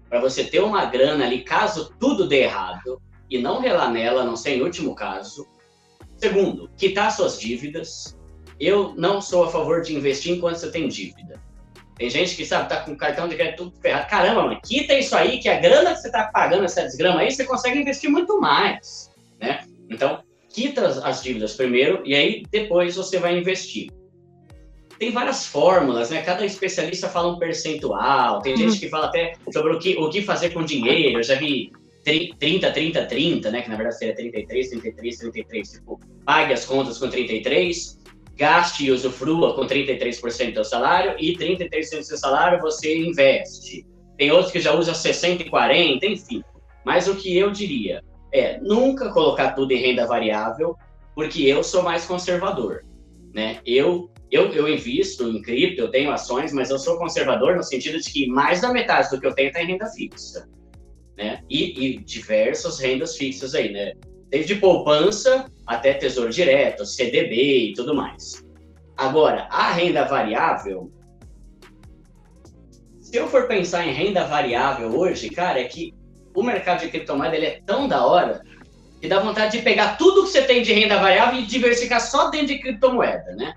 [0.08, 4.36] para você ter uma grana ali caso tudo dê errado, e não relar nela, não
[4.36, 5.46] ser em último caso.
[6.16, 8.16] Segundo, quitar suas dívidas.
[8.60, 11.42] Eu não sou a favor de investir enquanto você tem dívida.
[11.96, 14.08] Tem gente que, sabe, tá com cartão de crédito tudo ferrado.
[14.08, 17.30] Caramba, mano, quita isso aí, que a grana que você tá pagando, essa desgrama aí,
[17.30, 19.10] você consegue investir muito mais,
[19.40, 19.60] né?
[19.88, 23.90] Então, quita as dívidas primeiro e aí depois você vai investir.
[24.98, 26.22] Tem várias fórmulas, né?
[26.22, 28.40] Cada especialista fala um percentual.
[28.40, 31.18] Tem gente que fala até sobre o que, o que fazer com dinheiro.
[31.18, 31.72] Eu já vi
[32.04, 33.62] 30, 30, 30, né?
[33.62, 35.70] Que na verdade seria 33, 33, 33.
[35.72, 37.98] Tipo, pague as contas com 33,
[38.36, 43.86] gaste e usufrua com 33% do seu salário e 33% do seu salário você investe.
[44.16, 46.42] Tem outros que já usam 60 e 40, enfim.
[46.84, 48.02] Mas o que eu diria
[48.32, 50.76] é nunca colocar tudo em renda variável,
[51.14, 52.84] porque eu sou mais conservador,
[53.32, 53.58] né?
[53.64, 58.00] Eu eu, eu invisto em cripto, eu tenho ações, mas eu sou conservador no sentido
[58.00, 60.48] de que mais da metade do que eu tenho está em renda fixa,
[61.16, 61.40] né?
[61.48, 63.92] E, e diversas rendas fixas aí, né?
[64.28, 68.44] Desde poupança até tesouro direto, CDB e tudo mais.
[68.96, 70.90] Agora, a renda variável,
[73.00, 75.94] se eu for pensar em renda variável hoje, cara, é que
[76.34, 78.42] o mercado de criptomoeda ele é tão da hora
[79.00, 82.30] que dá vontade de pegar tudo que você tem de renda variável e diversificar só
[82.30, 83.54] dentro de criptomoeda, né?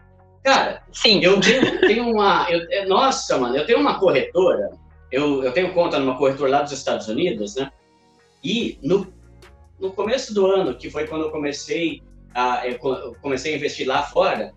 [0.47, 1.19] Cara, Sim.
[1.21, 2.49] eu tenho, tenho uma.
[2.49, 4.71] Eu, nossa, mano, eu tenho uma corretora,
[5.11, 7.69] eu, eu tenho conta numa corretora lá dos Estados Unidos, né?
[8.41, 9.13] E no,
[9.77, 12.01] no começo do ano, que foi quando eu comecei
[12.33, 12.79] a, eu
[13.21, 14.53] comecei a investir lá fora,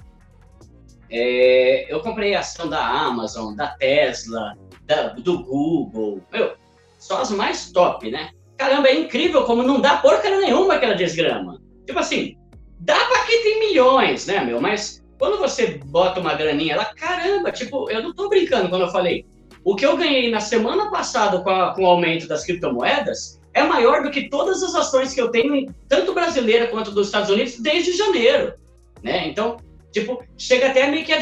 [1.11, 6.55] é, eu comprei ação da Amazon, da Tesla, da, do Google, meu,
[7.01, 8.31] só as mais top, né?
[8.57, 11.61] Caramba, é incrível como não dá porcaria nenhuma aquela desgrama.
[11.85, 12.37] Tipo assim,
[12.79, 14.61] dá pra que tem milhões, né, meu?
[14.61, 18.91] Mas quando você bota uma graninha lá, caramba, tipo, eu não tô brincando quando eu
[18.91, 19.27] falei.
[19.63, 23.63] O que eu ganhei na semana passada com, a, com o aumento das criptomoedas é
[23.63, 27.59] maior do que todas as ações que eu tenho, tanto brasileira quanto dos Estados Unidos,
[27.59, 28.55] desde janeiro.
[29.03, 29.29] Né?
[29.29, 29.59] Então,
[29.93, 31.19] tipo, chega até meio que a,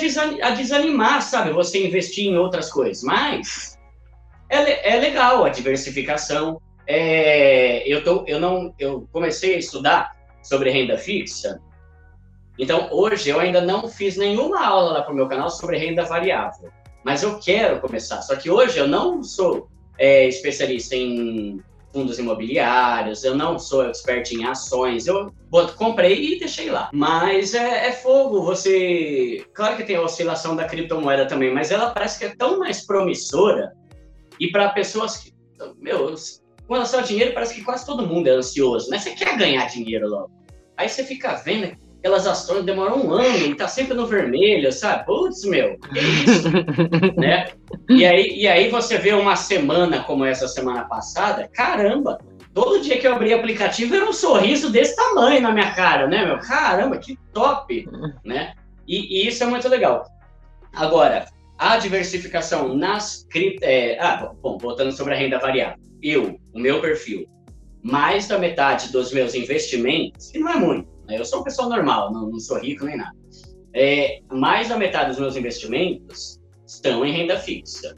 [0.51, 1.51] desanimar, sabe?
[1.51, 3.03] Você investir em outras coisas.
[3.03, 3.77] Mas
[4.49, 6.61] é, é legal a diversificação.
[6.87, 11.61] É, eu, tô, eu, não, eu comecei a estudar sobre renda fixa
[12.59, 16.05] então, hoje eu ainda não fiz nenhuma aula lá para o meu canal sobre renda
[16.05, 16.71] variável,
[17.05, 18.21] mas eu quero começar.
[18.23, 24.31] Só que hoje eu não sou é, especialista em fundos imobiliários, eu não sou expert
[24.33, 25.33] em ações, eu
[25.77, 26.91] comprei e deixei lá.
[26.93, 29.45] Mas é, é, fogo, você.
[29.55, 32.85] Claro que tem a oscilação da criptomoeda também, mas ela parece que é tão mais
[32.85, 33.73] promissora
[34.39, 35.33] e para pessoas que.
[35.79, 36.15] Meu,
[36.67, 38.99] com relação ao dinheiro, parece que quase todo mundo é ansioso, né?
[38.99, 40.31] Você quer ganhar dinheiro logo.
[40.77, 45.05] Aí você fica vendo aquelas ações demoram um ano e tá sempre no vermelho, sabe?
[45.05, 46.49] Putz, meu, que isso?
[47.19, 47.49] né?
[47.89, 52.19] E aí, e aí você vê uma semana como essa semana passada, caramba,
[52.55, 56.07] todo dia que eu abri o aplicativo era um sorriso desse tamanho na minha cara,
[56.07, 56.39] né, meu?
[56.39, 57.89] Caramba, que top,
[58.25, 58.55] né?
[58.87, 60.05] E, e isso é muito legal.
[60.75, 61.27] Agora,
[61.59, 63.65] a diversificação nas cripto...
[63.65, 65.79] É, ah, bom, voltando sobre a renda variável.
[66.01, 67.29] Eu, o meu perfil,
[67.83, 71.19] mais da metade dos meus investimentos, que não é muito, né?
[71.19, 73.17] Eu sou uma pessoa normal, não, não sou rico nem nada.
[73.75, 77.97] É, mais da metade dos meus investimentos estão em renda fixa.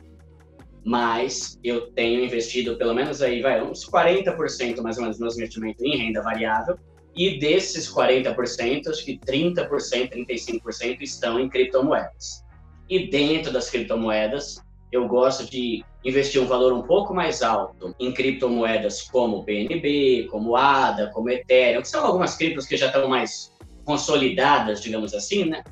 [0.85, 5.37] Mas eu tenho investido pelo menos aí, vai, uns 40% mais ou menos dos meus
[5.37, 6.79] investimentos em renda variável.
[7.15, 12.45] E desses 40%, acho que 30%, 35% estão em criptomoedas.
[12.89, 18.13] E dentro das criptomoedas, eu gosto de investir um valor um pouco mais alto em
[18.13, 23.53] criptomoedas como BNB, como ADA, como Ethereum, que são algumas criptos que já estão mais
[23.85, 25.63] consolidadas, digamos assim, né?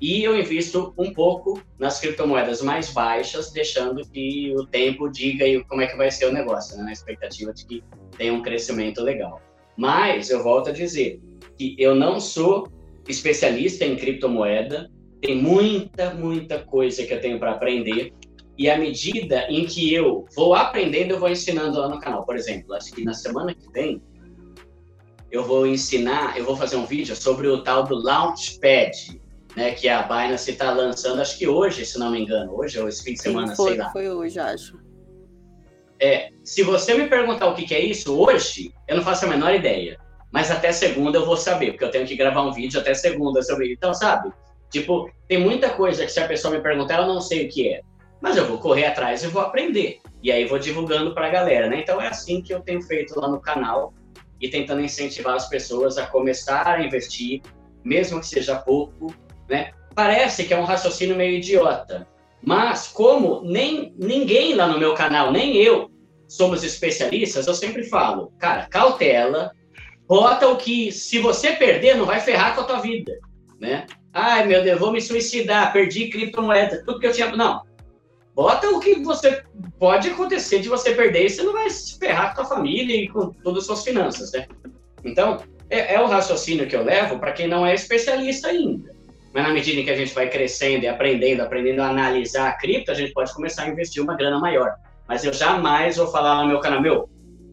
[0.00, 5.82] E eu invisto um pouco nas criptomoedas mais baixas, deixando que o tempo diga como
[5.82, 6.84] é que vai ser o negócio, né?
[6.84, 7.84] na expectativa de que
[8.16, 9.40] tenha um crescimento legal.
[9.76, 11.20] Mas eu volto a dizer
[11.56, 12.68] que eu não sou
[13.08, 18.12] especialista em criptomoeda, tem muita, muita coisa que eu tenho para aprender
[18.56, 22.24] e à medida em que eu vou aprendendo, eu vou ensinando lá no canal.
[22.24, 24.00] Por exemplo, acho que na semana que vem
[25.30, 29.20] eu vou ensinar, eu vou fazer um vídeo sobre o tal do Launchpad,
[29.56, 32.88] né, que a Binance está lançando, acho que hoje, se não me engano, hoje ou
[32.88, 33.90] esse fim de semana, Sim, foi, sei lá.
[33.90, 34.78] Foi hoje, acho.
[36.00, 39.28] É, se você me perguntar o que, que é isso hoje, eu não faço a
[39.28, 39.98] menor ideia.
[40.32, 43.42] Mas até segunda eu vou saber, porque eu tenho que gravar um vídeo até segunda
[43.42, 43.74] sobre isso.
[43.74, 44.32] Então, sabe?
[44.70, 47.68] Tipo, tem muita coisa que se a pessoa me perguntar, eu não sei o que
[47.68, 47.80] é
[48.24, 50.00] mas eu vou correr atrás e vou aprender.
[50.22, 51.80] E aí vou divulgando para a galera, né?
[51.80, 53.92] Então é assim que eu tenho feito lá no canal
[54.40, 57.42] e tentando incentivar as pessoas a começar a investir,
[57.84, 59.14] mesmo que seja pouco,
[59.46, 59.72] né?
[59.94, 62.08] Parece que é um raciocínio meio idiota,
[62.42, 65.90] mas como nem ninguém lá no meu canal, nem eu,
[66.26, 69.52] somos especialistas, eu sempre falo, cara, cautela,
[70.08, 73.18] bota o que se você perder não vai ferrar com a tua vida,
[73.60, 73.84] né?
[74.14, 77.73] Ai, meu Deus, vou me suicidar, perdi criptomoeda, tudo que eu tinha, não
[78.34, 79.42] bota o que você
[79.78, 83.08] pode acontecer de você perder e você não vai se ferrar com a família e
[83.08, 84.46] com todas as suas finanças, né?
[85.04, 88.92] Então, é, é o raciocínio que eu levo para quem não é especialista ainda.
[89.32, 92.52] Mas na medida em que a gente vai crescendo e aprendendo, aprendendo a analisar a
[92.52, 94.74] cripto, a gente pode começar a investir uma grana maior.
[95.08, 97.08] Mas eu jamais vou falar no meu canal, meu,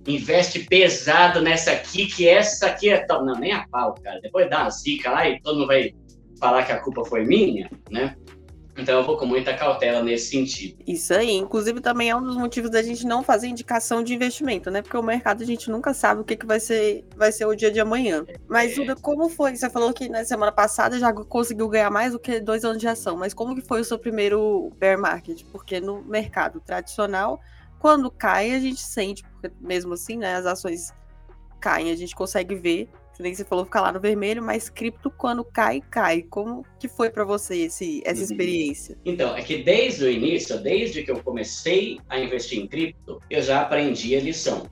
[0.08, 3.26] investe pesado nessa aqui, que essa aqui é tal.
[3.26, 4.22] Não, nem a pau, cara.
[4.22, 5.94] Depois dá uma zica lá e todo mundo vai
[6.40, 8.16] falar que a culpa foi minha, né?
[8.78, 10.78] Então eu vou com muita cautela nesse sentido.
[10.88, 14.72] Isso aí, inclusive também é um dos motivos da gente não fazer indicação de investimento,
[14.72, 14.82] né?
[14.82, 17.56] Porque o mercado a gente nunca sabe o que, que vai ser vai ser o
[17.56, 18.26] dia de amanhã.
[18.48, 18.96] Mas é.
[18.96, 19.56] como foi?
[19.56, 22.88] Você falou que na semana passada já conseguiu ganhar mais do que dois anos de
[22.88, 25.44] ação, mas como que foi o seu primeiro bear market?
[25.52, 27.40] Porque no mercado tradicional,
[27.80, 30.94] quando cai, a gente sente, porque mesmo assim, né, as ações
[31.60, 32.90] caem, a gente consegue ver
[33.22, 36.24] que nem você falou, ficar lá no vermelho, mas cripto quando cai, cai.
[36.24, 38.24] Como que foi para você esse, essa uhum.
[38.24, 38.98] experiência?
[39.06, 43.42] Então, é que desde o início, desde que eu comecei a investir em cripto, eu
[43.42, 44.68] já aprendi a lição.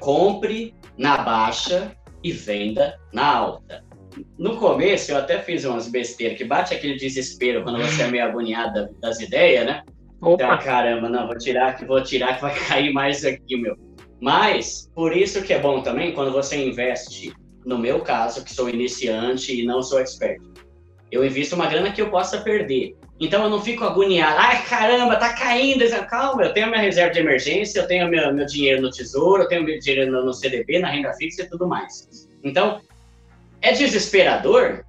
[0.00, 3.82] Compre na baixa e venda na alta.
[4.38, 8.24] No começo, eu até fiz umas besteiras, que bate aquele desespero quando você é meio
[8.24, 9.82] agoniado das ideias, né?
[10.20, 10.44] Opa.
[10.44, 13.76] Então, caramba, não, vou tirar que vou tirar que vai cair mais aqui, meu.
[14.18, 17.34] Mas, por isso que é bom também, quando você investe
[17.66, 20.40] no meu caso, que sou iniciante e não sou expert.
[21.10, 22.96] Eu invisto uma grana que eu possa perder.
[23.18, 24.36] Então eu não fico agoniado.
[24.38, 25.84] Ai, caramba, tá caindo.
[26.06, 29.48] Calma, eu tenho minha reserva de emergência, eu tenho meu, meu dinheiro no tesouro, eu
[29.48, 32.28] tenho meu dinheiro no, no CDB, na renda fixa e tudo mais.
[32.44, 32.80] Então,
[33.60, 34.84] é desesperador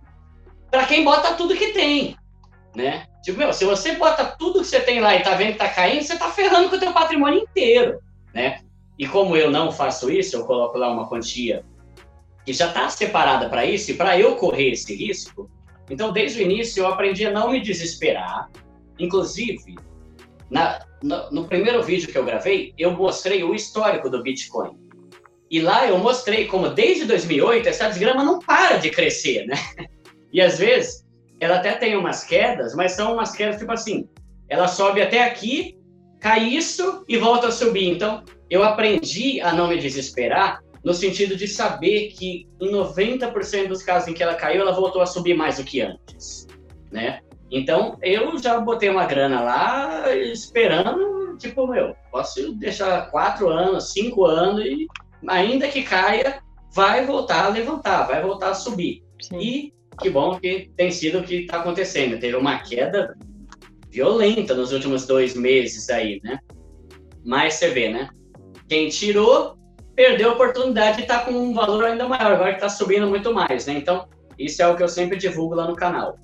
[0.69, 2.15] para quem bota tudo que tem,
[2.75, 3.07] né?
[3.23, 5.69] Tipo, meu, se você bota tudo que você tem lá e tá vendo que tá
[5.69, 7.99] caindo, você tá ferrando com o teu patrimônio inteiro,
[8.33, 8.59] né?
[8.99, 11.63] E como eu não faço isso, eu coloco lá uma quantia
[12.47, 15.51] que já está separada para isso, e para eu correr esse risco,
[15.89, 18.49] então desde o início eu aprendi a não me desesperar.
[18.97, 19.75] Inclusive,
[20.49, 24.77] na, no, no primeiro vídeo que eu gravei, eu mostrei o histórico do Bitcoin.
[25.51, 29.57] E lá eu mostrei como desde 2008 essa desgrama não para de crescer, né?
[30.31, 31.05] E às vezes
[31.39, 34.07] ela até tem umas quedas, mas são umas quedas tipo assim,
[34.49, 35.77] ela sobe até aqui,
[36.19, 37.89] cai isso e volta a subir.
[37.89, 43.83] Então eu aprendi a não me desesperar no sentido de saber que em 90% dos
[43.83, 46.47] casos em que ela caiu, ela voltou a subir mais do que antes,
[46.89, 47.19] né?
[47.51, 54.23] Então, eu já botei uma grana lá esperando, tipo, meu, posso deixar quatro anos, cinco
[54.23, 54.87] anos e
[55.27, 56.41] ainda que caia,
[56.73, 59.03] vai voltar a levantar, vai voltar a subir.
[59.21, 59.39] Sim.
[59.41, 62.17] E que bom que tem sido o que está acontecendo.
[62.17, 63.13] Teve uma queda
[63.89, 66.39] violenta nos últimos dois meses aí, né?
[67.25, 68.07] Mas você vê, né?
[68.69, 69.57] Quem tirou
[69.97, 73.33] perdeu a oportunidade de estar com um valor ainda maior, agora que está subindo muito
[73.33, 73.73] mais, né?
[73.73, 76.19] Então, isso é o que eu sempre divulgo lá no canal.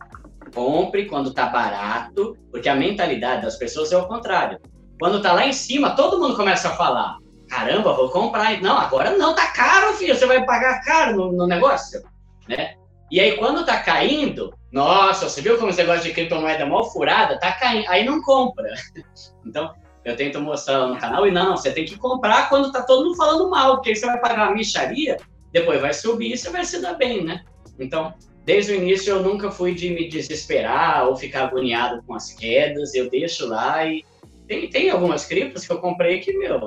[0.53, 4.59] Compre quando está barato, porque a mentalidade das pessoas é o contrário.
[4.99, 7.17] Quando está lá em cima, todo mundo começa a falar:
[7.49, 8.61] caramba, vou comprar.
[8.61, 12.03] Não, agora não, tá caro, filho, você vai pagar caro no, no negócio,
[12.47, 12.76] né?
[13.09, 16.91] E aí, quando tá caindo, nossa, você viu como esse negócio de criptomoeda é mal
[16.91, 17.39] furada?
[17.39, 18.69] Tá caindo, aí não compra.
[19.45, 19.74] Então,
[20.04, 23.06] eu tento mostrar lá no canal, e não, você tem que comprar quando tá todo
[23.06, 25.18] mundo falando mal, porque você vai pagar uma micharia,
[25.51, 27.43] depois vai subir e você vai se dar bem, né?
[27.80, 28.14] Então,
[28.45, 32.93] desde o início eu nunca fui de me desesperar ou ficar agoniado com as quedas,
[32.93, 34.04] eu deixo lá e
[34.47, 36.60] tem, tem algumas criptos que eu comprei que, meu,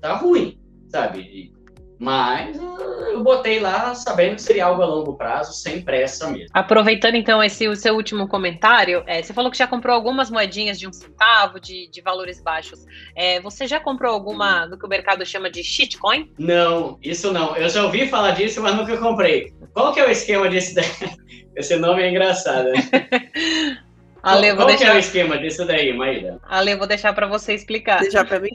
[0.00, 0.58] tá ruim,
[0.88, 1.53] sabe?
[1.98, 2.58] Mas
[3.12, 6.48] eu botei lá sabendo que seria algo a longo prazo, sem pressa mesmo.
[6.52, 10.78] Aproveitando então esse o seu último comentário, é, você falou que já comprou algumas moedinhas
[10.78, 12.84] de um centavo, de, de valores baixos.
[13.14, 16.30] É, você já comprou alguma do que o mercado chama de shitcoin?
[16.38, 17.56] Não, isso não.
[17.56, 19.52] Eu já ouvi falar disso, mas nunca comprei.
[19.72, 20.74] Qual que é o esquema desse?
[21.56, 22.70] Esse nome é engraçado.
[22.70, 22.80] Né?
[24.24, 24.86] Ale, vou Qual deixar...
[24.86, 26.40] é o esquema disso daí, Maíra?
[26.44, 28.00] Ale, vou deixar para você explicar.
[28.00, 28.48] Deixar para mim?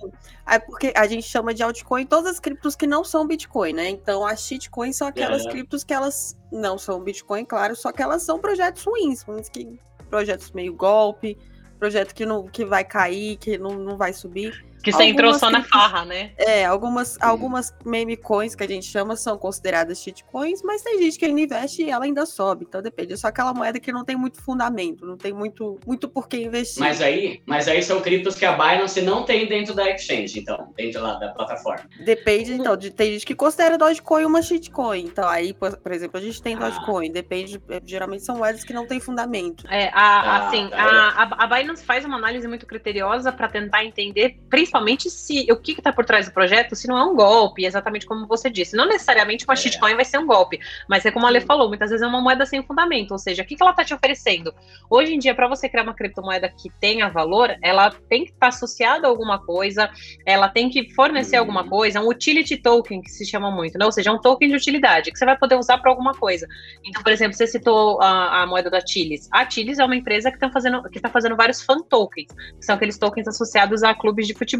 [0.47, 3.88] É porque a gente chama de altcoin todas as criptos que não são Bitcoin, né?
[3.88, 5.49] Então as shitcoins são aquelas é.
[5.49, 9.80] criptos que elas não são Bitcoin, claro, só que elas são projetos ruins, ruins que
[10.09, 11.38] projetos meio golpe,
[11.78, 14.65] projeto que não que vai cair, que não, não vai subir.
[14.82, 16.32] Que você entrou só na farra, né?
[16.38, 21.20] É, algumas, algumas meme coins que a gente chama são consideradas shitcoins, mas tem gente
[21.20, 22.66] que ainda investe e ela ainda sobe.
[22.68, 23.14] Então depende.
[23.14, 26.38] É só aquela moeda que não tem muito fundamento, não tem muito, muito por que
[26.38, 26.80] investir.
[26.80, 30.74] Mas aí, mas aí são criptos que a Binance não tem dentro da exchange, então,
[30.76, 31.84] dentro lá da plataforma.
[32.04, 35.02] Depende, então, de, tem gente que considera Dogecoin uma shitcoin.
[35.02, 36.60] Então, aí, por, por exemplo, a gente tem ah.
[36.60, 37.12] Dogecoin.
[37.12, 39.66] Depende, é, geralmente são moedas que não têm fundamento.
[39.70, 40.78] É, a, ah, assim, tá.
[40.78, 45.51] a, a, a Binance faz uma análise muito criteriosa para tentar entender, principalmente principalmente se
[45.51, 48.49] o que está por trás do projeto, se não é um golpe, exatamente como você
[48.49, 48.76] disse.
[48.76, 49.57] Não necessariamente uma é.
[49.57, 52.22] shitcoin vai ser um golpe, mas é como a Ale falou, muitas vezes é uma
[52.22, 54.53] moeda sem fundamento, ou seja, o que, que ela está te oferecendo?
[54.89, 58.39] Hoje em dia, para você criar uma criptomoeda que tenha valor, ela tem que estar
[58.41, 59.89] tá associada a alguma coisa,
[60.26, 61.41] ela tem que fornecer uhum.
[61.41, 63.86] alguma coisa, um utility token, que se chama muito, né?
[63.86, 66.47] Ou seja, um token de utilidade, que você vai poder usar para alguma coisa.
[66.86, 69.28] Então, por exemplo, você citou a, a moeda da Chilis.
[69.32, 72.65] A Chilis é uma empresa que está fazendo, que tá fazendo vários fan tokens, que
[72.65, 74.59] são aqueles tokens associados a clubes de futebol.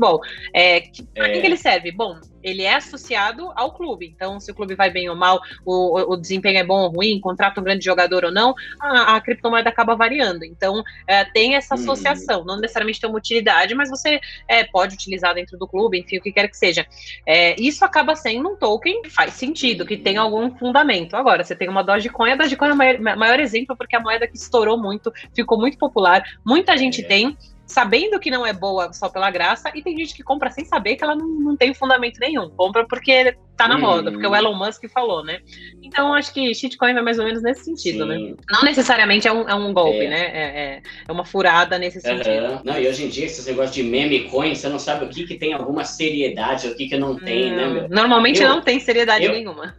[0.54, 0.82] É,
[1.14, 1.40] para é.
[1.40, 1.92] que ele serve?
[1.92, 4.08] Bom, ele é associado ao clube.
[4.08, 7.20] Então, se o clube vai bem ou mal, o, o desempenho é bom ou ruim,
[7.20, 10.44] contrata um grande jogador ou não, a, a criptomoeda acaba variando.
[10.46, 11.82] Então, é, tem essa uhum.
[11.82, 12.42] associação.
[12.42, 12.46] Hum.
[12.46, 16.22] Não necessariamente tem uma utilidade, mas você é, pode utilizar dentro do clube, enfim, o
[16.22, 16.86] que quer que seja.
[17.26, 21.16] É, isso acaba sendo um token que faz sentido, que tem algum fundamento.
[21.16, 24.02] Agora, você tem uma Dogecoin, a Dogecoin é o maior, maior exemplo, porque é a
[24.02, 27.08] moeda que estourou muito, ficou muito popular, muita gente é.
[27.08, 27.38] tem
[27.70, 30.96] sabendo que não é boa só pela graça, e tem gente que compra sem saber
[30.96, 32.50] que ela não, não tem fundamento nenhum.
[32.50, 33.82] Compra porque tá na hum.
[33.82, 35.40] moda, porque o Elon Musk falou, né?
[35.84, 38.16] Então acho que shitcoin vai mais ou menos nesse sentido, né?
[38.16, 38.30] Sim.
[38.32, 38.36] né?
[38.52, 40.10] Não necessariamente é um, é um golpe, é.
[40.10, 40.20] né?
[40.20, 42.54] É, é, é, uma furada nesse sentido.
[42.54, 42.62] Uhum.
[42.64, 45.28] Não, e hoje em dia, esses negócios de meme coin, você não sabe o que,
[45.28, 47.90] que tem alguma seriedade, o que, que não tem, né, hum, né, meu?
[47.90, 49.76] Normalmente eu, não tem seriedade eu, nenhuma.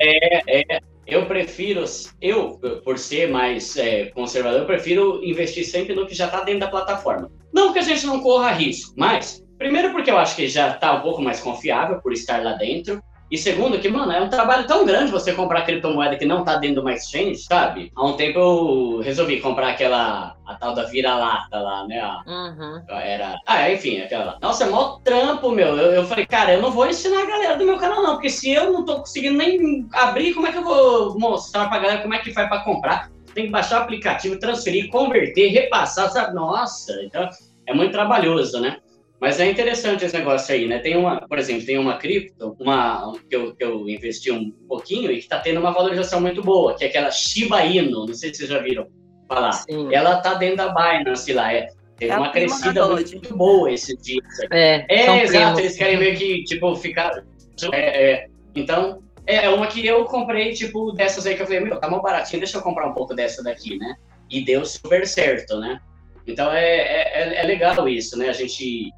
[0.00, 0.80] É, é.
[1.08, 1.84] Eu prefiro,
[2.20, 6.60] eu, por ser mais é, conservador, eu prefiro investir sempre no que já está dentro
[6.60, 7.32] da plataforma.
[7.50, 10.92] Não que a gente não corra risco, mas, primeiro porque eu acho que já está
[10.92, 13.02] um pouco mais confiável por estar lá dentro.
[13.30, 16.56] E segundo, que, mano, é um trabalho tão grande você comprar criptomoeda que não tá
[16.56, 17.92] dentro de uma exchange, sabe?
[17.94, 22.02] Há um tempo eu resolvi comprar aquela, a tal da vira-lata lá, né?
[22.26, 22.82] Uhum.
[22.88, 23.36] Era.
[23.46, 24.38] Ah, enfim, aquela lá.
[24.40, 25.76] Nossa, é mó trampo, meu.
[25.76, 28.30] Eu, eu falei, cara, eu não vou ensinar a galera do meu canal, não, porque
[28.30, 32.00] se eu não tô conseguindo nem abrir, como é que eu vou mostrar pra galera
[32.00, 33.10] como é que faz pra comprar?
[33.34, 36.34] Tem que baixar o aplicativo, transferir, converter, repassar, sabe?
[36.34, 37.28] Nossa, então
[37.66, 38.78] é muito trabalhoso, né?
[39.20, 40.78] Mas é interessante esse negócio aí, né?
[40.78, 45.10] Tem uma, por exemplo, tem uma cripto, uma que eu, que eu investi um pouquinho
[45.10, 48.30] e que está tendo uma valorização muito boa, que é aquela Shiba Inu, não sei
[48.30, 48.86] se vocês já viram
[49.28, 49.52] falar.
[49.52, 49.92] Sim.
[49.92, 51.66] Ela tá dentro da Binance lá, é,
[51.96, 54.24] teve é uma crescida muito boa esses dias.
[54.52, 55.58] É, é exato, primos.
[55.58, 57.24] eles querem meio que, tipo, ficar...
[57.72, 61.80] É, é, então, é uma que eu comprei, tipo, dessas aí que eu falei, meu,
[61.80, 63.96] tá mal baratinho, deixa eu comprar um pouco dessa daqui, né?
[64.30, 65.80] E deu super certo, né?
[66.26, 68.28] Então é, é, é legal isso, né?
[68.28, 68.92] A gente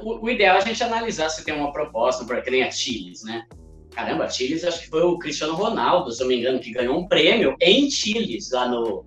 [0.00, 2.70] o, o, ideal é a gente analisar se tem uma proposta, para que nem a
[2.70, 3.44] Chiles, né?
[3.94, 6.72] Caramba, a Chiles acho que foi o Cristiano Ronaldo, se eu não me engano, que
[6.72, 9.04] ganhou um prêmio em Chiles, lá no.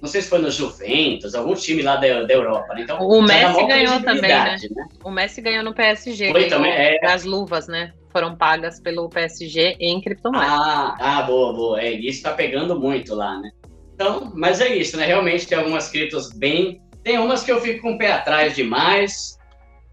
[0.00, 2.82] Não sei se foi no Juventus, algum time lá da, da Europa, né?
[2.82, 4.56] Então, o Messi ganhou também, né?
[4.70, 4.86] né?
[5.02, 6.30] O Messi ganhou no PSG.
[6.30, 6.98] Foi também, é.
[7.04, 7.92] As luvas, né?
[8.12, 10.48] Foram pagas pelo PSG em criptomoedas.
[10.48, 11.80] Ah, ah, boa, boa.
[11.80, 13.50] É, isso tá pegando muito lá, né?
[13.94, 15.04] Então, mas é isso, né?
[15.04, 16.80] Realmente tem algumas criptos bem.
[17.02, 19.37] Tem umas que eu fico com o pé atrás demais,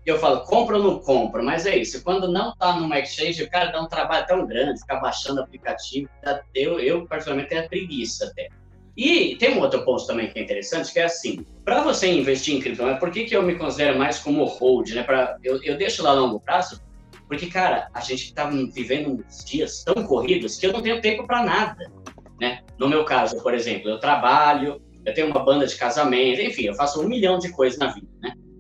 [0.05, 2.03] eu falo, compra ou não compra, mas é isso.
[2.03, 6.07] Quando não está numa exchange, o cara dá um trabalho tão grande, ficar baixando aplicativo,
[6.53, 8.49] eu, eu particularmente tenho preguiça até.
[8.95, 12.55] E tem um outro ponto também que é interessante, que é assim, para você investir
[12.55, 15.03] em criptomoeda, por que, que eu me considero mais como hold, né?
[15.03, 16.81] Pra, eu, eu deixo lá a longo prazo,
[17.27, 21.27] porque, cara, a gente está vivendo uns dias tão corridos que eu não tenho tempo
[21.27, 21.91] para nada,
[22.39, 22.61] né?
[22.77, 26.73] No meu caso, por exemplo, eu trabalho, eu tenho uma banda de casamento, enfim, eu
[26.73, 28.14] faço um milhão de coisas na vida, né?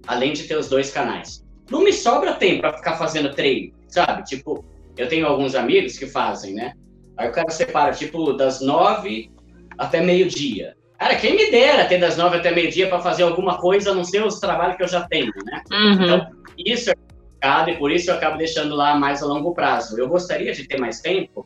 [0.07, 1.43] Além de ter os dois canais.
[1.69, 4.23] Não me sobra tempo para ficar fazendo treino, sabe?
[4.23, 4.63] Tipo,
[4.97, 6.73] eu tenho alguns amigos que fazem, né?
[7.17, 9.31] Aí o cara separa, tipo, das nove
[9.77, 10.75] até meio-dia.
[10.97, 14.03] Cara, quem me dera ter das nove até meio-dia para fazer alguma coisa, a não
[14.03, 15.61] ser os trabalhos que eu já tenho, né?
[15.71, 16.03] Uhum.
[16.03, 16.27] Então,
[16.57, 19.99] isso é complicado e por isso eu acabo deixando lá mais a longo prazo.
[19.99, 21.45] Eu gostaria de ter mais tempo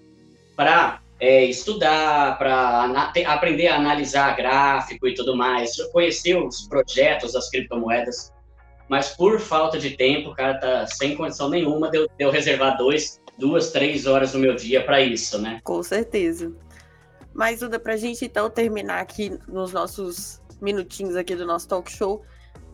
[0.56, 7.50] para é, estudar, para aprender a analisar gráfico e tudo mais, conhecer os projetos das
[7.50, 8.32] criptomoedas
[8.90, 12.76] mas por falta de tempo, cara tá sem condição nenhuma de eu, de eu reservar
[12.76, 15.62] dois, duas, três horas do meu dia para isso, né?
[15.64, 16.52] Com certeza.
[17.34, 22.24] Mas, Duda, pra gente então terminar aqui nos nossos minutinhos aqui do nosso talk show,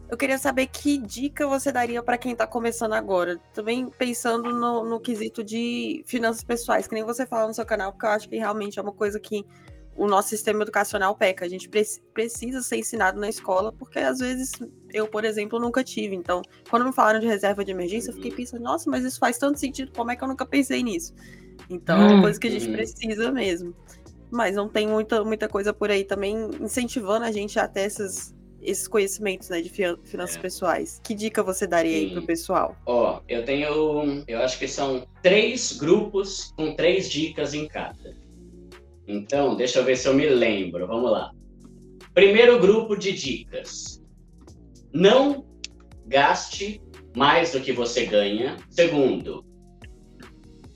[0.09, 3.37] eu queria saber que dica você daria para quem está começando agora.
[3.53, 7.91] Também pensando no, no quesito de finanças pessoais, que nem você fala no seu canal,
[7.91, 9.45] porque eu acho que realmente é uma coisa que
[9.95, 11.45] o nosso sistema educacional peca.
[11.45, 11.83] A gente pre
[12.13, 14.51] precisa ser ensinado na escola, porque às vezes
[14.93, 16.15] eu, por exemplo, nunca tive.
[16.15, 19.37] Então, quando me falaram de reserva de emergência, eu fiquei pensando, nossa, mas isso faz
[19.37, 21.13] tanto sentido, como é que eu nunca pensei nisso?
[21.69, 22.73] Então, é uma coisa que a gente uhum.
[22.73, 23.73] precisa mesmo.
[24.29, 28.35] Mas não tem muita, muita coisa por aí também incentivando a gente a ter essas,
[28.61, 30.39] esses conhecimentos né, de finanças é.
[30.39, 30.99] pessoais.
[31.03, 32.05] Que dica você daria Sim.
[32.05, 32.75] aí pro pessoal?
[32.85, 34.23] Ó, eu tenho.
[34.27, 38.24] Eu acho que são três grupos com três dicas em cada.
[39.07, 40.87] Então, deixa eu ver se eu me lembro.
[40.87, 41.31] Vamos lá.
[42.13, 44.01] Primeiro grupo de dicas.
[44.93, 45.45] Não
[46.05, 46.81] gaste
[47.15, 48.57] mais do que você ganha.
[48.69, 49.45] Segundo,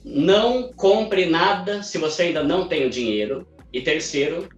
[0.04, 3.46] não compre nada se você ainda não tem o dinheiro.
[3.72, 4.48] E terceiro,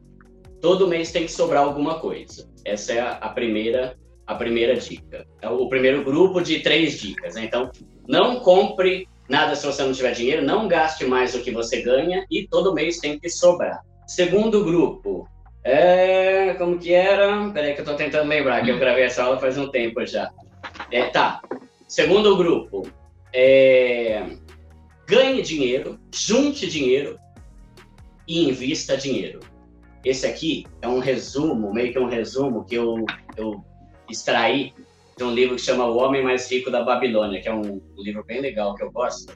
[0.60, 2.48] todo mês tem que sobrar alguma coisa.
[2.64, 3.96] Essa é a, primeira
[4.26, 5.26] a primeira dica.
[5.40, 7.34] É o primeiro grupo de três dicas.
[7.34, 7.44] Né?
[7.44, 7.70] Então,
[8.08, 12.26] não compre nada se você não tiver dinheiro, não gaste mais do que você ganha
[12.30, 13.80] e todo mês tem que sobrar.
[14.06, 15.26] Segundo grupo,
[15.64, 17.48] é, como que era?
[17.48, 20.30] Peraí que eu tô tentando lembrar, que eu gravei essa aula faz um tempo já.
[20.90, 21.40] É, tá.
[21.88, 22.86] Segundo grupo,
[23.32, 24.22] é,
[25.06, 27.18] ganhe dinheiro, junte dinheiro
[28.28, 29.40] e invista dinheiro.
[30.04, 33.64] Esse aqui é um resumo, meio que um resumo que eu, eu
[34.10, 34.74] extraí
[35.16, 38.02] de um livro que chama O Homem Mais Rico da Babilônia, que é um, um
[38.02, 39.32] livro bem legal que eu gosto.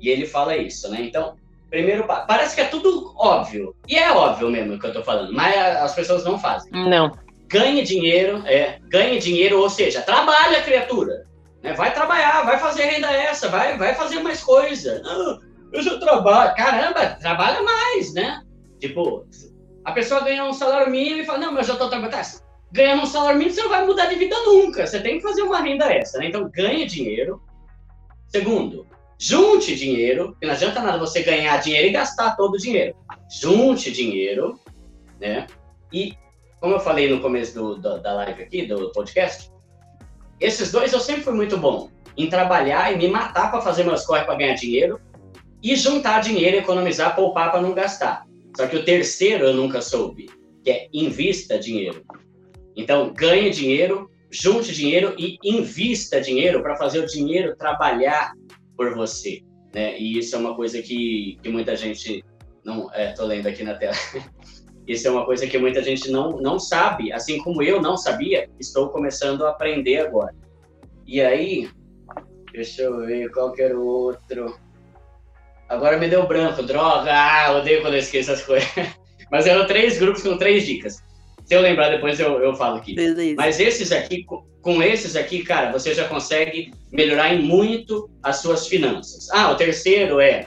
[0.00, 0.98] E ele fala isso, né?
[1.00, 1.36] Então,
[1.70, 3.74] primeiro, parece que é tudo óbvio.
[3.88, 6.70] E é óbvio mesmo o que eu tô falando, mas as pessoas não fazem.
[6.72, 7.12] Não.
[7.48, 11.26] Ganhe dinheiro, é, ganhe dinheiro, ou seja, trabalha, criatura.
[11.62, 11.72] Né?
[11.72, 15.02] Vai trabalhar, vai fazer renda essa, vai, vai fazer mais coisa.
[15.04, 15.38] Ah,
[15.72, 16.54] eu já trabalho.
[16.54, 18.42] Caramba, trabalha mais, né?
[18.80, 19.26] Tipo,
[19.84, 22.12] a pessoa ganha um salário mínimo e fala, não, mas eu já tô trabalhando.
[22.12, 22.22] Tá,
[22.72, 24.86] ganhando um salário mínimo, você não vai mudar de vida nunca.
[24.86, 26.28] Você tem que fazer uma renda extra, né?
[26.28, 27.42] Então, ganhe dinheiro.
[28.28, 28.86] Segundo,
[29.18, 32.94] junte dinheiro, não adianta nada você ganhar dinheiro e gastar todo o dinheiro.
[33.30, 34.58] Junte dinheiro,
[35.20, 35.46] né?
[35.92, 36.14] E,
[36.60, 39.50] como eu falei no começo do, do, da live aqui, do podcast,
[40.40, 44.04] esses dois eu sempre fui muito bom em trabalhar e me matar para fazer meus
[44.04, 45.00] corres para ganhar dinheiro
[45.62, 48.26] e juntar dinheiro, economizar, poupar para não gastar.
[48.56, 50.30] Só que o terceiro eu nunca soube,
[50.62, 52.04] que é invista dinheiro.
[52.76, 58.32] Então, ganhe dinheiro, junte dinheiro e invista dinheiro para fazer o dinheiro trabalhar
[58.76, 59.40] por você.
[59.74, 59.98] Né?
[59.98, 62.24] E isso é uma coisa que, que muita gente
[62.64, 62.92] não.
[62.92, 63.94] É, tô lendo aqui na tela.
[64.86, 68.48] Isso é uma coisa que muita gente não, não sabe, assim como eu não sabia,
[68.60, 70.32] estou começando a aprender agora.
[71.04, 71.68] E aí,
[72.52, 74.56] deixa eu ver qual que era o outro.
[75.68, 78.68] Agora me deu branco, droga, ah, odeio quando eu esqueço as coisas.
[79.28, 81.02] Mas eram três grupos com três dicas.
[81.46, 82.94] Se eu lembrar depois, eu, eu falo aqui.
[82.94, 83.36] Beleza.
[83.36, 84.26] Mas esses aqui,
[84.60, 89.30] com esses aqui, cara, você já consegue melhorar em muito as suas finanças.
[89.30, 90.46] Ah, o terceiro é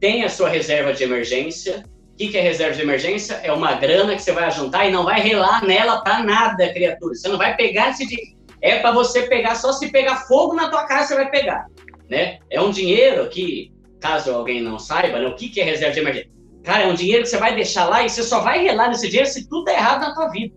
[0.00, 1.84] tem a sua reserva de emergência.
[2.14, 3.34] O que, que é reserva de emergência?
[3.42, 7.14] É uma grana que você vai juntar e não vai relar nela para nada, criatura.
[7.14, 8.38] Você não vai pegar esse dinheiro.
[8.62, 11.66] É para você pegar, só se pegar fogo na tua casa você vai pegar.
[12.08, 12.38] Né?
[12.48, 13.70] É um dinheiro que,
[14.00, 16.39] caso alguém não saiba, né, o que, que é reserva de emergência?
[16.64, 19.08] Cara, é um dinheiro que você vai deixar lá e você só vai relar nesse
[19.08, 20.54] dinheiro se tudo der errado na tua vida.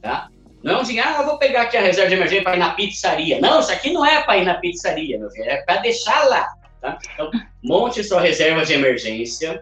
[0.00, 0.28] Tá?
[0.62, 2.60] Não é um dinheiro, ah, eu vou pegar aqui a reserva de emergência para ir
[2.60, 3.40] na pizzaria.
[3.40, 6.46] Não, isso aqui não é para ir na pizzaria, meu filho, é para deixar lá.
[6.80, 6.98] Tá?
[7.12, 7.30] Então,
[7.62, 9.60] monte sua reserva de emergência.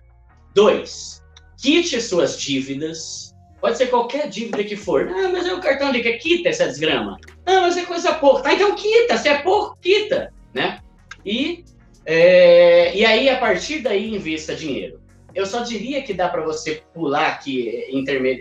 [0.55, 1.22] Dois,
[1.61, 3.35] quite suas dívidas.
[3.61, 5.09] Pode ser qualquer dívida que for.
[5.09, 7.18] Ah, mas é o cartão de que quita essa desgrama.
[7.47, 8.43] Ah, mas é coisa pouca.
[8.43, 9.16] Tá, então quita.
[9.18, 10.33] Se é pouco, quita.
[10.55, 10.81] Né?
[11.24, 11.64] E,
[12.07, 15.00] é, e aí, a partir daí, invista dinheiro
[15.35, 17.91] eu só diria que dá para você pular aqui é,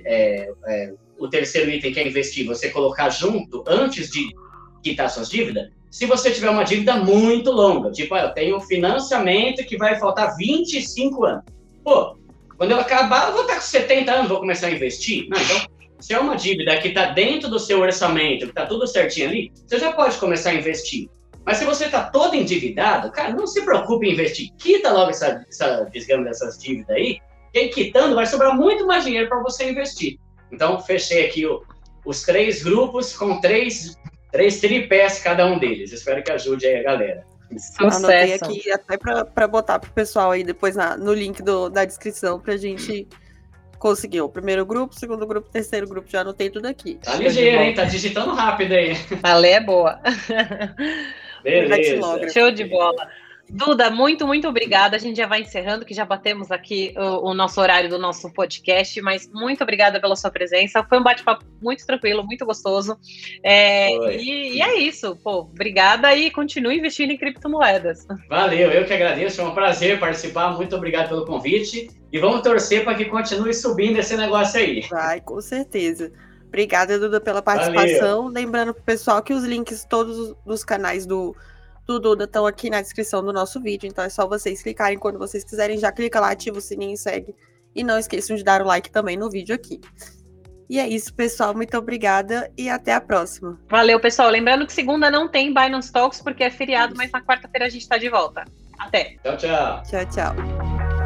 [0.06, 4.30] é, é, o terceiro item que é investir, você colocar junto antes de
[4.82, 8.62] quitar suas dívidas, se você tiver uma dívida muito longa, tipo, ah, eu tenho um
[8.62, 11.44] financiamento que vai faltar 25 anos.
[11.84, 12.16] Pô,
[12.58, 15.28] quando eu acabar, eu vou estar com 70 anos, vou começar a investir?
[15.30, 15.66] Não, então,
[16.00, 19.52] se é uma dívida que está dentro do seu orçamento, que está tudo certinho ali,
[19.66, 21.10] você já pode começar a investir.
[21.50, 24.52] Mas se você está todo endividado, cara, não se preocupe em investir.
[24.56, 27.20] Quita logo essa, essa desgrama dessas dívidas aí,
[27.52, 30.20] que quitando vai sobrar muito mais dinheiro para você investir.
[30.52, 31.64] Então, fechei aqui o,
[32.06, 33.98] os três grupos com três,
[34.32, 35.92] três tripés cada um deles.
[35.92, 37.26] Espero que ajude aí a galera.
[37.58, 37.98] Sucesso.
[37.98, 41.84] Anotei aqui até para botar para o pessoal aí depois na, no link do, da
[41.84, 43.08] descrição para a gente
[43.80, 46.08] conseguir o primeiro grupo, segundo grupo, terceiro grupo.
[46.08, 47.00] Já anotei tudo aqui.
[47.04, 47.74] Tá ligeiro, hein?
[47.74, 48.96] Tá digitando rápido aí.
[49.24, 50.00] A lei é boa.
[51.44, 52.30] Beleza.
[52.30, 53.08] Show de bola.
[53.52, 54.96] Duda, muito, muito obrigada.
[54.96, 58.32] A gente já vai encerrando, que já batemos aqui o, o, nosso horário do nosso
[58.32, 60.84] podcast, mas muito obrigada pela sua presença.
[60.84, 62.98] Foi um bate-papo muito tranquilo, muito gostoso.
[63.44, 65.40] É, e, e, é isso, pô.
[65.40, 68.06] Obrigada e continue investindo em criptomoedas.
[68.30, 69.38] Valeu, eu que agradeço.
[69.38, 70.56] Foi um prazer participar.
[70.56, 71.90] Muito obrigado pelo convite.
[72.12, 74.82] E vamos torcer para que continue subindo esse negócio aí.
[74.90, 76.12] Vai, com certeza.
[76.50, 78.24] Obrigada, Duda, pela participação.
[78.24, 78.28] Valeu.
[78.28, 81.36] Lembrando pro pessoal que os links todos dos canais do,
[81.86, 83.88] do Duda estão aqui na descrição do nosso vídeo.
[83.88, 85.78] Então é só vocês clicarem quando vocês quiserem.
[85.78, 87.34] Já clica lá, ativa o sininho e segue.
[87.74, 89.80] E não esqueçam de dar o like também no vídeo aqui.
[90.68, 91.54] E é isso, pessoal.
[91.54, 93.60] Muito obrigada e até a próxima.
[93.70, 94.30] Valeu, pessoal.
[94.30, 97.84] Lembrando que segunda não tem Binance Talks porque é feriado, mas na quarta-feira a gente
[97.84, 98.44] está de volta.
[98.78, 99.18] Até.
[99.24, 99.84] Tchau, tchau.
[99.84, 100.99] Tchau, tchau.